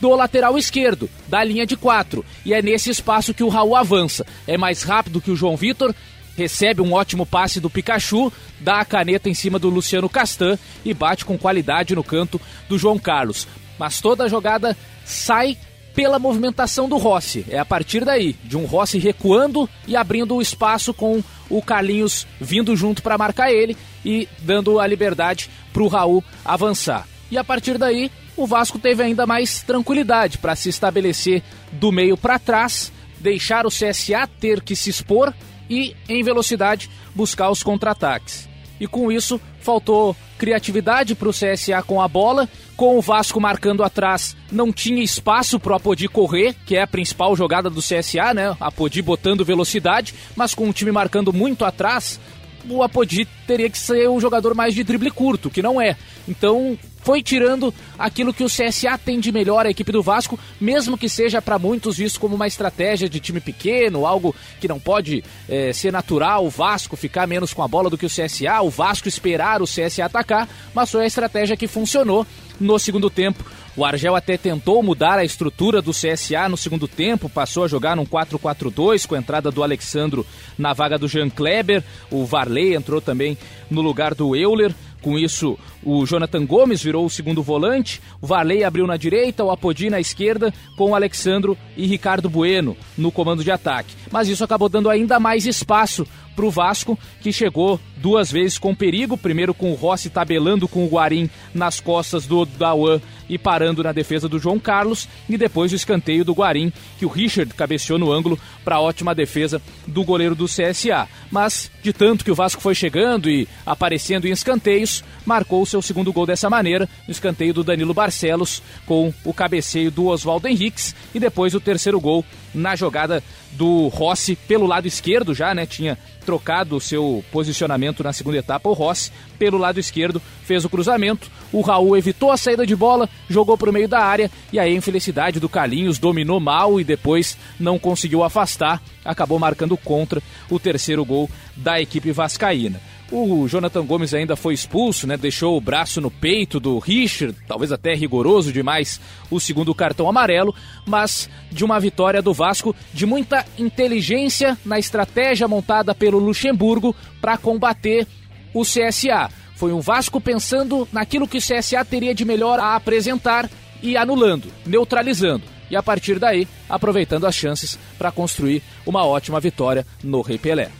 [0.00, 2.24] do lateral esquerdo, da linha de quatro.
[2.44, 4.26] E é nesse espaço que o Raul avança.
[4.46, 5.94] É mais rápido que o João Vitor,
[6.36, 10.92] recebe um ótimo passe do Pikachu, dá a caneta em cima do Luciano Castan e
[10.92, 13.48] bate com qualidade no canto do João Carlos.
[13.78, 15.56] Mas toda a jogada sai
[15.96, 17.46] pela movimentação do Rossi.
[17.48, 22.26] É a partir daí, de um Rossi recuando e abrindo o espaço com o Carlinhos
[22.38, 23.74] vindo junto para marcar ele
[24.04, 27.08] e dando a liberdade para o Raul avançar.
[27.30, 31.42] E a partir daí, o Vasco teve ainda mais tranquilidade para se estabelecer
[31.72, 35.32] do meio para trás, deixar o CSA ter que se expor
[35.68, 38.46] e, em velocidade, buscar os contra-ataques.
[38.78, 42.48] E com isso, faltou criatividade para o CSA com a bola.
[42.76, 46.86] Com o Vasco marcando atrás, não tinha espaço para o Apodi correr, que é a
[46.86, 48.54] principal jogada do CSA, né?
[48.60, 52.20] Apodi botando velocidade, mas com o time marcando muito atrás,
[52.68, 55.96] o Apodi teria que ser um jogador mais de drible curto, que não é.
[56.28, 60.98] Então foi tirando aquilo que o CSA tem de melhor a equipe do Vasco, mesmo
[60.98, 65.22] que seja para muitos visto como uma estratégia de time pequeno, algo que não pode
[65.48, 68.70] é, ser natural, o Vasco ficar menos com a bola do que o CSA, o
[68.70, 72.26] Vasco esperar o CSA atacar, mas foi a estratégia que funcionou
[72.58, 73.44] no segundo tempo.
[73.76, 77.94] O Argel até tentou mudar a estrutura do CSA no segundo tempo, passou a jogar
[77.94, 80.26] num 4-4-2 com a entrada do Alexandro
[80.56, 81.84] na vaga do Jean Kleber.
[82.10, 83.36] O Varley entrou também
[83.70, 84.74] no lugar do Euler.
[85.06, 89.52] Com isso, o Jonathan Gomes virou o segundo volante, o Varley abriu na direita, o
[89.52, 93.94] Apodi na esquerda, com o Alexandro e Ricardo Bueno no comando de ataque.
[94.10, 96.04] Mas isso acabou dando ainda mais espaço
[96.34, 100.84] para o Vasco, que chegou duas vezes com perigo, primeiro com o Rossi tabelando com
[100.84, 105.72] o Guarim nas costas do Dawan e parando na defesa do João Carlos, e depois
[105.72, 110.34] o escanteio do Guarim, que o Richard cabeceou no ângulo para ótima defesa do goleiro
[110.34, 111.08] do CSA.
[111.30, 115.82] Mas, de tanto que o Vasco foi chegando e aparecendo em escanteios, marcou o seu
[115.82, 120.94] segundo gol dessa maneira, no escanteio do Danilo Barcelos, com o cabeceio do Oswaldo Henriques,
[121.14, 122.24] e depois o terceiro gol
[122.54, 123.22] na jogada
[123.52, 125.66] do Rossi pelo lado esquerdo já, né?
[125.66, 128.68] Tinha trocado o seu posicionamento na segunda etapa.
[128.68, 131.30] O Rossi, pelo lado esquerdo, fez o cruzamento.
[131.52, 134.72] O Raul evitou a saída de bola, jogou para o meio da área e aí
[134.72, 138.82] a infelicidade do Carlinhos dominou mal e depois não conseguiu afastar.
[139.04, 142.80] Acabou marcando contra o terceiro gol da equipe vascaína.
[143.10, 145.16] O Jonathan Gomes ainda foi expulso, né?
[145.16, 149.00] Deixou o braço no peito do Richard, talvez até rigoroso demais
[149.30, 150.52] o segundo cartão amarelo,
[150.84, 157.38] mas de uma vitória do Vasco de muita inteligência na estratégia montada pelo Luxemburgo para
[157.38, 158.08] combater
[158.52, 159.30] o CSA.
[159.54, 163.48] Foi um Vasco pensando naquilo que o CSA teria de melhor a apresentar
[163.80, 165.44] e anulando, neutralizando.
[165.70, 170.70] E a partir daí, aproveitando as chances para construir uma ótima vitória no Rei Pelé.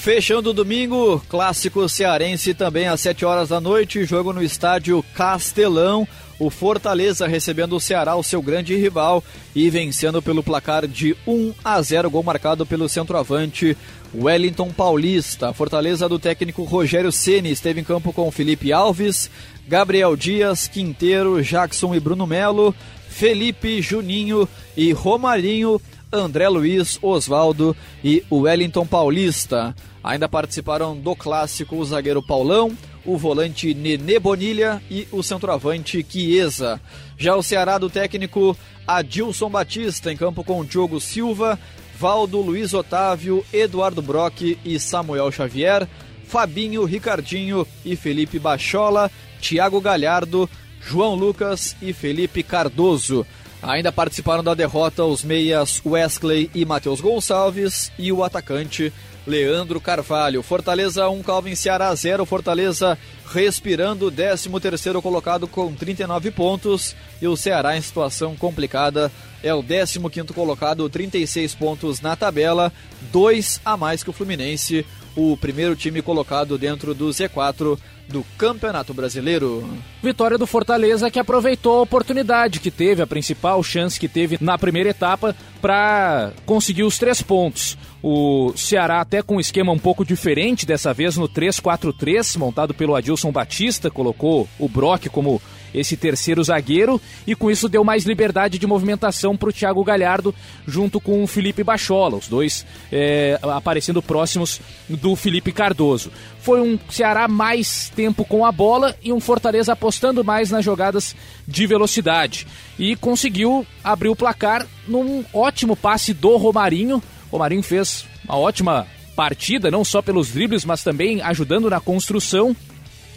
[0.00, 6.08] Fechando o domingo, clássico cearense também às 7 horas da noite, jogo no estádio Castelão.
[6.38, 9.22] O Fortaleza recebendo o Ceará, o seu grande rival,
[9.54, 13.76] e vencendo pelo placar de 1 a 0, gol marcado pelo centroavante
[14.14, 15.52] Wellington Paulista.
[15.52, 19.30] Fortaleza do técnico Rogério Ceni esteve em campo com Felipe Alves,
[19.68, 22.74] Gabriel Dias, Quinteiro, Jackson e Bruno Melo,
[23.06, 25.78] Felipe, Juninho e Romarinho,
[26.10, 29.74] André Luiz, Oswaldo e Wellington Paulista.
[30.02, 36.80] Ainda participaram do clássico o zagueiro Paulão, o volante Nenê Bonilha e o centroavante Chiesa.
[37.18, 41.58] Já o Ceará do técnico Adilson Batista em campo com Diogo Silva,
[41.98, 45.86] Valdo, Luiz Otávio, Eduardo Brock e Samuel Xavier,
[46.24, 50.48] Fabinho, Ricardinho e Felipe Bachola, Thiago Galhardo,
[50.80, 53.26] João Lucas e Felipe Cardoso.
[53.62, 58.90] Ainda participaram da derrota os meias Wesley e Matheus Gonçalves e o atacante
[59.26, 60.42] Leandro Carvalho.
[60.42, 62.24] Fortaleza 1, Calvin Ceará 0.
[62.24, 62.98] Fortaleza
[63.32, 66.96] respirando, 13 terceiro colocado com 39 pontos.
[67.20, 69.10] E o Ceará em situação complicada
[69.42, 72.72] é o 15 quinto colocado, 36 pontos na tabela,
[73.12, 74.84] dois a mais que o Fluminense,
[75.16, 77.78] o primeiro time colocado dentro do Z4
[78.10, 79.66] do Campeonato Brasileiro.
[80.02, 84.58] Vitória do Fortaleza que aproveitou a oportunidade que teve, a principal chance que teve na
[84.58, 87.78] primeira etapa para conseguir os três pontos.
[88.02, 92.94] O Ceará até com um esquema um pouco diferente dessa vez no 3-4-3, montado pelo
[92.94, 95.40] Adilson Batista, colocou o Brock como
[95.74, 100.34] esse terceiro zagueiro e com isso deu mais liberdade de movimentação para o Thiago Galhardo
[100.66, 106.10] junto com o Felipe Bachola, os dois é, aparecendo próximos do Felipe Cardoso.
[106.40, 111.14] Foi um Ceará mais tempo com a bola e um Fortaleza apostando mais nas jogadas
[111.46, 112.46] de velocidade
[112.78, 117.02] e conseguiu abrir o placar num ótimo passe do Romarinho.
[117.30, 122.56] Romarinho fez uma ótima partida, não só pelos dribles, mas também ajudando na construção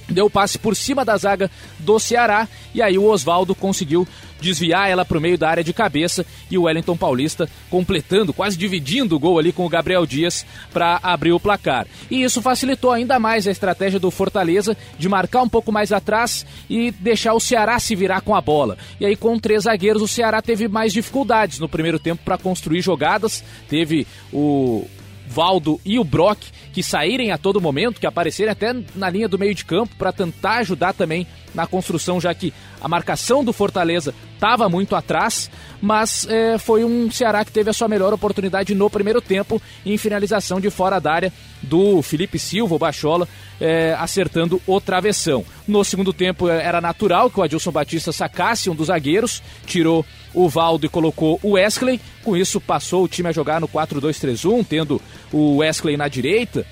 [0.10, 1.50] deu passe por cima da zaga
[1.80, 4.08] do Ceará e aí o Oswaldo conseguiu
[4.44, 8.58] desviar ela para o meio da área de cabeça e o Wellington Paulista completando, quase
[8.58, 11.88] dividindo o gol ali com o Gabriel Dias para abrir o placar.
[12.12, 16.46] E isso facilitou ainda mais a estratégia do Fortaleza de marcar um pouco mais atrás
[16.70, 18.78] e deixar o Ceará se virar com a bola.
[19.00, 22.82] E aí com três zagueiros o Ceará teve mais dificuldades no primeiro tempo para construir
[22.82, 24.86] jogadas, teve o
[25.34, 29.40] Valdo e o Brock que saírem a todo momento, que aparecerem até na linha do
[29.40, 34.14] meio de campo para tentar ajudar também na construção, já que a marcação do Fortaleza
[34.34, 35.50] estava muito atrás,
[35.82, 39.98] mas é, foi um Ceará que teve a sua melhor oportunidade no primeiro tempo em
[39.98, 43.28] finalização de fora da área do Felipe Silva, o Bachola,
[43.60, 45.46] é, acertando o travessão.
[45.68, 50.06] No segundo tempo é, era natural que o Adilson Batista sacasse um dos zagueiros, tirou
[50.34, 52.02] o Valdo e colocou o Wesley.
[52.24, 55.02] Com isso, passou o time a jogar no 4-2-3-1, tendo
[55.32, 56.66] o Wesley na direita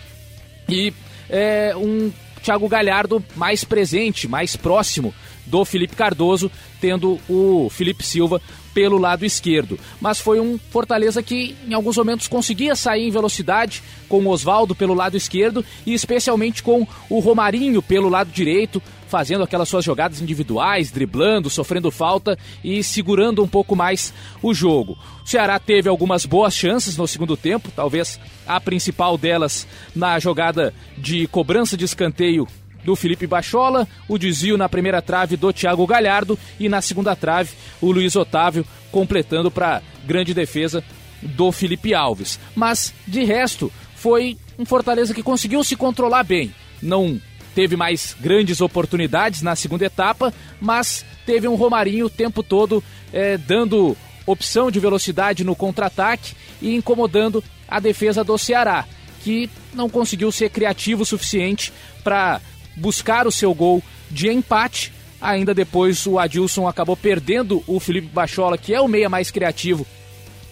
[0.67, 0.93] e
[1.29, 2.11] é, um
[2.44, 5.14] Thiago Galhardo mais presente, mais próximo
[5.46, 8.42] do Felipe Cardoso, tendo o Felipe Silva
[8.74, 9.78] pelo lado esquerdo.
[10.00, 14.74] Mas foi um Fortaleza que em alguns momentos conseguia sair em velocidade com o Oswaldo
[14.74, 18.82] pelo lado esquerdo e especialmente com o Romarinho pelo lado direito,
[19.12, 24.97] fazendo aquelas suas jogadas individuais, driblando, sofrendo falta e segurando um pouco mais o jogo.
[25.22, 30.74] O Ceará teve algumas boas chances no segundo tempo, talvez a principal delas na jogada
[30.97, 32.47] de cobrança de escanteio
[32.86, 37.51] do Felipe Bachola, o desvio na primeira trave do Thiago Galhardo e na segunda trave
[37.82, 40.82] o Luiz Otávio completando para grande defesa
[41.22, 42.39] do Felipe Alves.
[42.55, 46.55] Mas de resto foi um Fortaleza que conseguiu se controlar bem.
[46.82, 47.20] Não
[47.54, 53.38] teve mais grandes oportunidades na segunda etapa, mas teve um Romarinho o tempo todo é,
[53.38, 53.95] dando
[54.26, 58.86] opção de velocidade no contra-ataque e incomodando a defesa do Ceará,
[59.24, 61.72] que não conseguiu ser criativo o suficiente
[62.04, 62.41] para
[62.76, 64.91] buscar o seu gol de empate.
[65.22, 69.86] Ainda depois o Adilson acabou perdendo o Felipe Bachola, que é o meia mais criativo,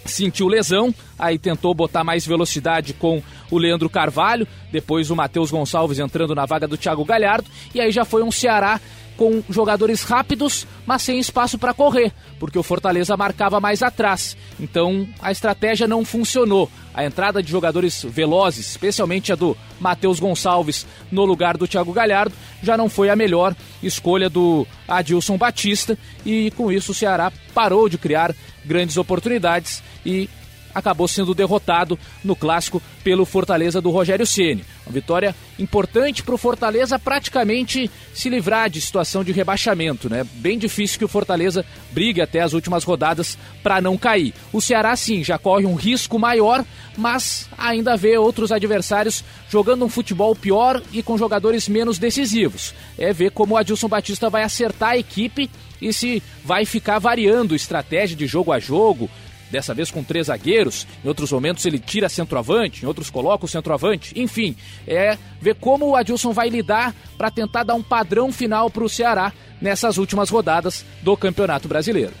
[0.04, 5.98] sentiu lesão, aí tentou botar mais velocidade com o Leandro Carvalho, depois o Matheus Gonçalves
[5.98, 8.80] entrando na vaga do Thiago Galhardo, e aí já foi um Ceará
[9.20, 14.34] com jogadores rápidos, mas sem espaço para correr, porque o Fortaleza marcava mais atrás.
[14.58, 16.70] Então a estratégia não funcionou.
[16.94, 22.34] A entrada de jogadores velozes, especialmente a do Matheus Gonçalves no lugar do Thiago Galhardo,
[22.62, 27.90] já não foi a melhor escolha do Adilson Batista e com isso o Ceará parou
[27.90, 30.30] de criar grandes oportunidades e
[30.74, 34.64] acabou sendo derrotado no clássico pelo Fortaleza do Rogério Ceni.
[34.86, 40.26] Uma vitória importante para o Fortaleza praticamente se livrar de situação de rebaixamento, né?
[40.34, 44.34] Bem difícil que o Fortaleza brigue até as últimas rodadas para não cair.
[44.52, 46.64] O Ceará sim já corre um risco maior,
[46.96, 52.74] mas ainda vê outros adversários jogando um futebol pior e com jogadores menos decisivos.
[52.98, 55.50] É ver como o Adilson Batista vai acertar a equipe
[55.80, 59.08] e se vai ficar variando estratégia de jogo a jogo,
[59.50, 63.48] dessa vez com três zagueiros, em outros momentos ele tira centroavante, em outros coloca o
[63.48, 68.70] centroavante, enfim, é ver como o Adilson vai lidar para tentar dar um padrão final
[68.70, 72.12] para o Ceará nessas últimas rodadas do Campeonato Brasileiro.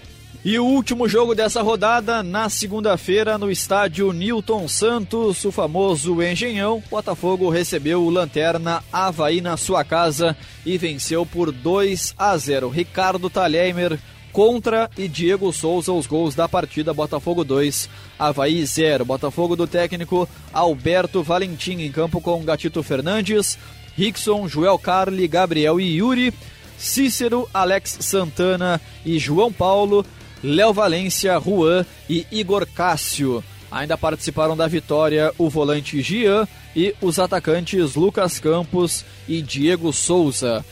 [0.42, 6.82] E o último jogo dessa rodada, na segunda-feira, no estádio Newton Santos, o famoso Engenhão,
[6.90, 12.70] Botafogo recebeu o Lanterna Havaí na sua casa e venceu por 2 a 0.
[12.70, 13.98] Ricardo Talheimer
[14.32, 19.04] contra e Diego Souza os gols da partida Botafogo 2, Havaí 0.
[19.04, 23.58] Botafogo do técnico Alberto Valentim em campo com Gatito Fernandes,
[23.96, 26.32] Rickson, Joel Carli, Gabriel e Yuri,
[26.78, 30.04] Cícero, Alex Santana e João Paulo,
[30.42, 33.44] Léo Valência, Juan e Igor Cássio.
[33.70, 40.64] Ainda participaram da vitória o volante Gian e os atacantes Lucas Campos e Diego Souza.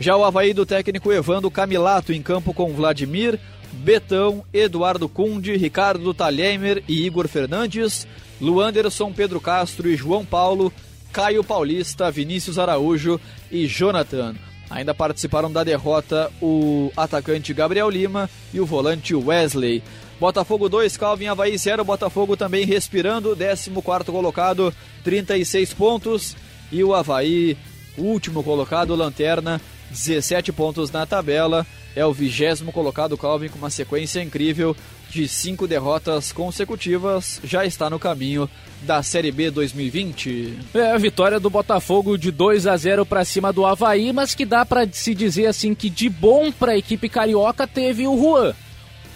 [0.00, 3.38] Já o Havaí do técnico Evandro Camilato em campo com Vladimir,
[3.72, 8.06] Betão, Eduardo Cunde, Ricardo Talhemer e Igor Fernandes,
[8.40, 10.72] Luanderson, Pedro Castro e João Paulo,
[11.12, 13.20] Caio Paulista, Vinícius Araújo
[13.50, 14.34] e Jonathan.
[14.68, 19.82] Ainda participaram da derrota o atacante Gabriel Lima e o volante Wesley.
[20.18, 21.84] Botafogo 2, Calvin Havaí 0.
[21.84, 23.70] Botafogo também respirando, 14
[24.10, 26.36] colocado, 36 pontos.
[26.72, 27.56] E o Havaí,
[27.96, 29.60] último colocado, Lanterna,
[29.94, 31.66] 17 pontos na tabela.
[31.96, 34.76] É o vigésimo colocado Calvin com uma sequência incrível
[35.08, 37.40] de cinco derrotas consecutivas.
[37.44, 38.50] Já está no caminho
[38.82, 40.58] da Série B 2020.
[40.74, 44.44] É a vitória do Botafogo de 2 a 0 para cima do Havaí, mas que
[44.44, 48.52] dá para se dizer assim que de bom para a equipe carioca teve o Juan.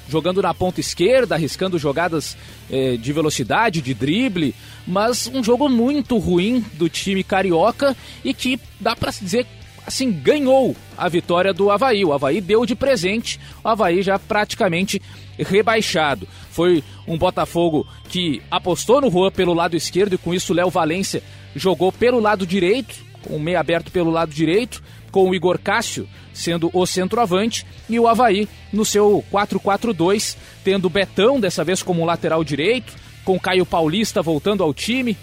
[0.09, 2.35] Jogando na ponta esquerda, arriscando jogadas
[2.71, 4.55] eh, de velocidade, de drible,
[4.87, 9.47] mas um jogo muito ruim do time carioca e que dá para se dizer
[9.89, 12.05] assim, ganhou a vitória do Havaí.
[12.05, 15.03] O Havaí deu de presente, o Havaí já praticamente
[15.39, 16.29] rebaixado.
[16.51, 21.23] Foi um Botafogo que apostou no Juan pelo lado esquerdo e com isso Léo Valência
[21.55, 26.09] jogou pelo lado direito, com o meio aberto pelo lado direito, com o Igor Cássio
[26.39, 32.45] sendo o centroavante e o Havaí no seu 4-4-2, tendo Betão dessa vez como lateral
[32.45, 35.17] direito, com Caio Paulista voltando ao time,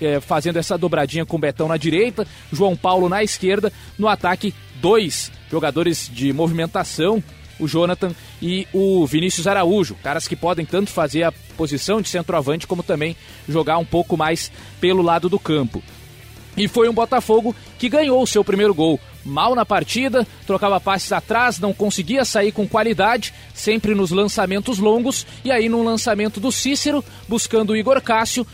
[0.00, 5.30] é, fazendo essa dobradinha com Betão na direita, João Paulo na esquerda, no ataque dois
[5.50, 7.22] jogadores de movimentação,
[7.58, 12.66] o Jonathan e o Vinícius Araújo, caras que podem tanto fazer a posição de centroavante
[12.66, 13.16] como também
[13.48, 15.82] jogar um pouco mais pelo lado do campo.
[16.56, 18.98] E foi um Botafogo que ganhou o seu primeiro gol.
[19.24, 25.24] Mal na partida, trocava passes atrás, não conseguia sair com qualidade, sempre nos lançamentos longos.
[25.44, 28.44] E aí, no lançamento do Cícero, buscando o Igor Cássio,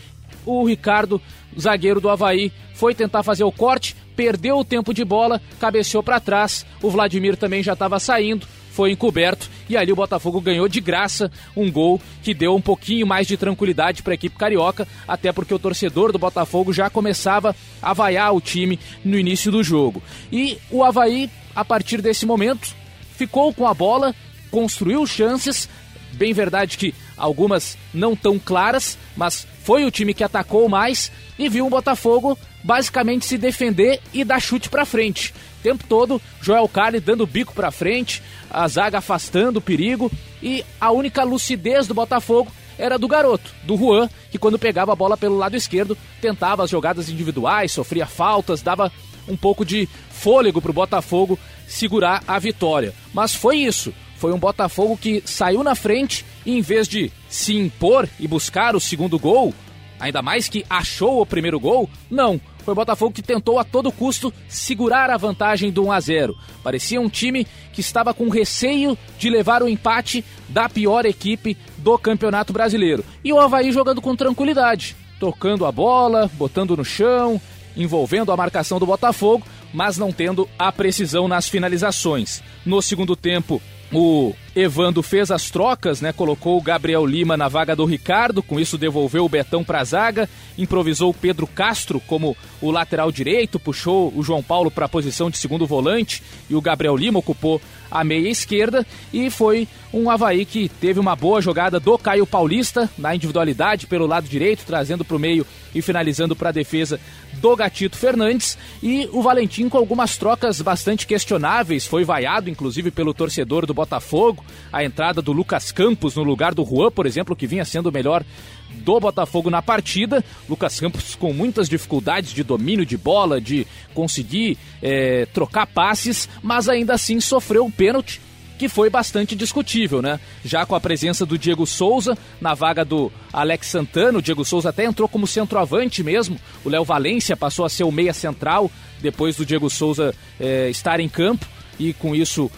[0.45, 1.21] o Ricardo,
[1.59, 6.19] zagueiro do Havaí, foi tentar fazer o corte, perdeu o tempo de bola, cabeceou para
[6.19, 6.65] trás.
[6.81, 11.31] O Vladimir também já estava saindo, foi encoberto e ali o Botafogo ganhou de graça
[11.55, 15.53] um gol que deu um pouquinho mais de tranquilidade para a equipe carioca, até porque
[15.53, 20.03] o torcedor do Botafogo já começava a vaiar o time no início do jogo.
[20.29, 22.75] E o Havaí, a partir desse momento,
[23.15, 24.13] ficou com a bola,
[24.51, 25.69] construiu chances,
[26.13, 31.49] bem verdade que algumas não tão claras, mas foi o time que atacou mais e
[31.49, 35.33] viu o Botafogo basicamente se defender e dar chute para frente.
[35.59, 40.11] O tempo todo, Joel Carli dando bico para frente, a zaga afastando o perigo
[40.41, 44.95] e a única lucidez do Botafogo era do garoto, do Juan, que quando pegava a
[44.95, 48.91] bola pelo lado esquerdo, tentava as jogadas individuais, sofria faltas, dava
[49.27, 52.93] um pouco de fôlego para o Botafogo segurar a vitória.
[53.13, 53.93] Mas foi isso.
[54.15, 58.75] Foi um Botafogo que saiu na frente e, em vez de se impor e buscar
[58.75, 59.53] o segundo gol,
[59.99, 62.39] ainda mais que achou o primeiro gol, não.
[62.63, 66.35] Foi o Botafogo que tentou a todo custo segurar a vantagem do 1 a 0.
[66.63, 71.95] Parecia um time que estava com receio de levar o empate da pior equipe do
[71.99, 73.05] Campeonato Brasileiro.
[73.23, 77.39] E o Havaí jogando com tranquilidade, tocando a bola, botando no chão,
[77.77, 82.41] envolvendo a marcação do Botafogo, mas não tendo a precisão nas finalizações.
[82.65, 83.61] No segundo tempo,
[83.93, 86.13] o Evando fez as trocas, né?
[86.13, 89.83] Colocou o Gabriel Lima na vaga do Ricardo, com isso devolveu o Betão para a
[89.83, 94.89] zaga, improvisou o Pedro Castro como o lateral direito, puxou o João Paulo para a
[94.89, 100.09] posição de segundo volante e o Gabriel Lima ocupou a meia esquerda e foi um
[100.09, 105.03] Havaí que teve uma boa jogada do Caio Paulista na individualidade pelo lado direito, trazendo
[105.03, 106.99] para o meio e finalizando para a defesa
[107.33, 113.13] do Gatito Fernandes e o Valentim com algumas trocas bastante questionáveis, foi vaiado inclusive pelo
[113.13, 117.47] torcedor do Botafogo, a entrada do Lucas Campos no lugar do Juan, por exemplo, que
[117.47, 118.23] vinha sendo o melhor
[118.69, 120.23] do Botafogo na partida.
[120.49, 126.67] Lucas Campos com muitas dificuldades de domínio de bola, de conseguir é, trocar passes, mas
[126.67, 128.21] ainda assim sofreu um pênalti
[128.57, 130.19] que foi bastante discutível, né?
[130.43, 134.69] Já com a presença do Diego Souza na vaga do Alex Santana, o Diego Souza
[134.69, 138.71] até entrou como centroavante mesmo, o Léo Valência passou a ser o meia central
[139.01, 141.45] depois do Diego Souza é, estar em campo
[141.77, 142.49] e com isso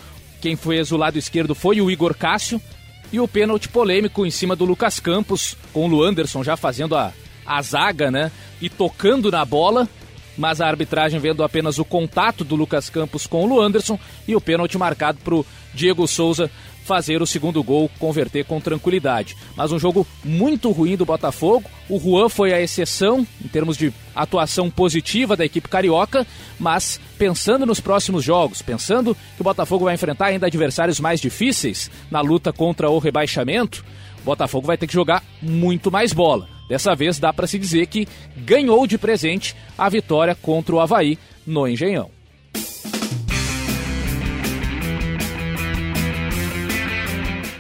[0.42, 2.62] quem fez o lado esquerdo foi o Igor Cássio
[3.12, 7.14] e o pênalti polêmico em cima do Lucas Campos, com o Luanderson já fazendo a,
[7.46, 8.32] a zaga, né?
[8.62, 9.88] E tocando na bola,
[10.38, 14.42] mas a arbitragem vendo apenas o contato do Lucas Campos com o Luanderson e o
[14.42, 16.52] pênalti marcado para o Diego Souza
[16.84, 19.36] fazer o segundo gol, converter com tranquilidade.
[19.58, 21.70] Mas um jogo muito ruim do Botafogo.
[21.90, 26.26] O Juan foi a exceção em termos de atuação positiva da equipe carioca,
[26.60, 31.92] mas pensando nos próximos jogos, pensando que o Botafogo vai enfrentar ainda adversários mais difíceis
[32.10, 33.84] na luta contra o rebaixamento,
[34.20, 36.48] o Botafogo vai ter que jogar muito mais bola.
[36.68, 41.18] Dessa vez dá para se dizer que ganhou de presente a vitória contra o Havaí
[41.46, 42.17] no Engenhão.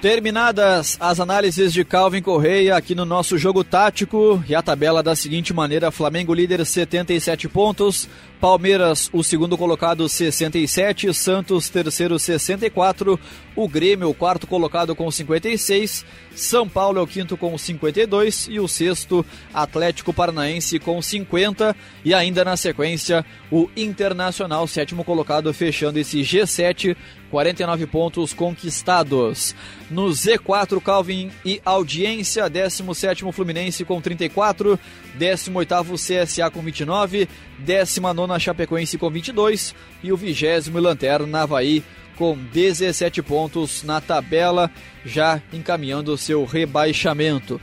[0.02, 5.16] Terminadas as análises de Calvin Correia aqui no nosso jogo tático e a tabela da
[5.16, 8.08] seguinte maneira: Flamengo líder 77 pontos,
[8.40, 13.20] Palmeiras o segundo colocado 67, Santos terceiro 64,
[13.56, 18.60] o Grêmio o quarto colocado com 56, São Paulo é o quinto com 52 e
[18.60, 21.76] o sexto Atlético Paranaense com 50
[22.06, 26.96] e ainda na sequência o Internacional sétimo colocado fechando esse G7
[27.30, 29.56] 49 pontos conquistados.
[29.90, 34.80] No Z4, Calvin e Audiência, 17 Fluminense com 34,
[35.18, 37.28] 18 CSA com 29,
[37.60, 41.84] 19 Chapecoense com 22 e o 20 Lanterna Havaí
[42.16, 44.72] com 17 pontos na tabela,
[45.06, 47.62] já encaminhando seu rebaixamento.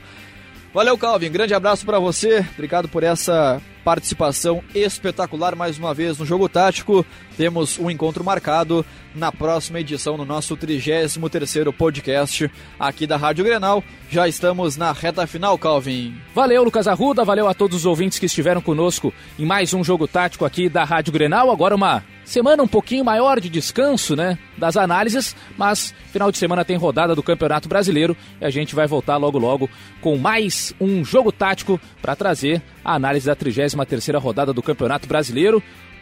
[0.73, 1.31] Valeu, Calvin.
[1.31, 2.45] Grande abraço para você.
[2.53, 7.05] Obrigado por essa participação espetacular mais uma vez no Jogo Tático.
[7.37, 8.83] Temos um encontro marcado
[9.13, 13.83] na próxima edição no nosso 33º podcast aqui da Rádio Grenal.
[14.09, 16.15] Já estamos na reta final, Calvin.
[16.33, 20.07] Valeu, Lucas Arruda, valeu a todos os ouvintes que estiveram conosco em mais um Jogo
[20.07, 21.51] Tático aqui da Rádio Grenal.
[21.51, 26.65] Agora uma semana um pouquinho maior de descanso, né, das análises, mas final de semana
[26.65, 29.69] tem rodada do Campeonato Brasileiro e a gente vai voltar logo logo
[30.01, 35.61] com mais um Jogo Tático para trazer a análise da 33ª rodada do Campeonato Brasileiro.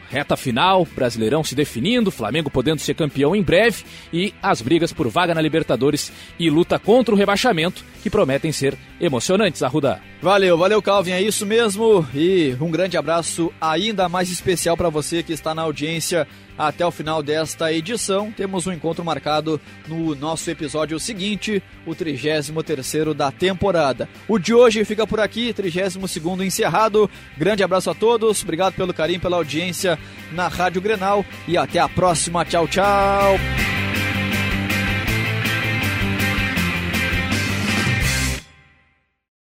[0.10, 5.08] Reta final, Brasileirão se definindo, Flamengo podendo ser campeão em breve e as brigas por
[5.08, 10.02] vaga na Libertadores e luta contra o rebaixamento que prometem ser emocionantes, Arruda.
[10.22, 12.08] Valeu, valeu Calvin, é isso mesmo.
[12.14, 16.28] E um grande abraço ainda mais especial para você que está na audiência
[16.58, 18.32] até o final desta edição.
[18.32, 24.08] Temos um encontro marcado no nosso episódio seguinte, o 33º da temporada.
[24.28, 27.10] O de hoje fica por aqui, 32º encerrado.
[27.38, 29.98] Grande abraço a todos, obrigado pelo carinho, pela audiência
[30.32, 32.46] na Rádio Grenal e até a próxima.
[32.46, 33.83] Tchau, tchau.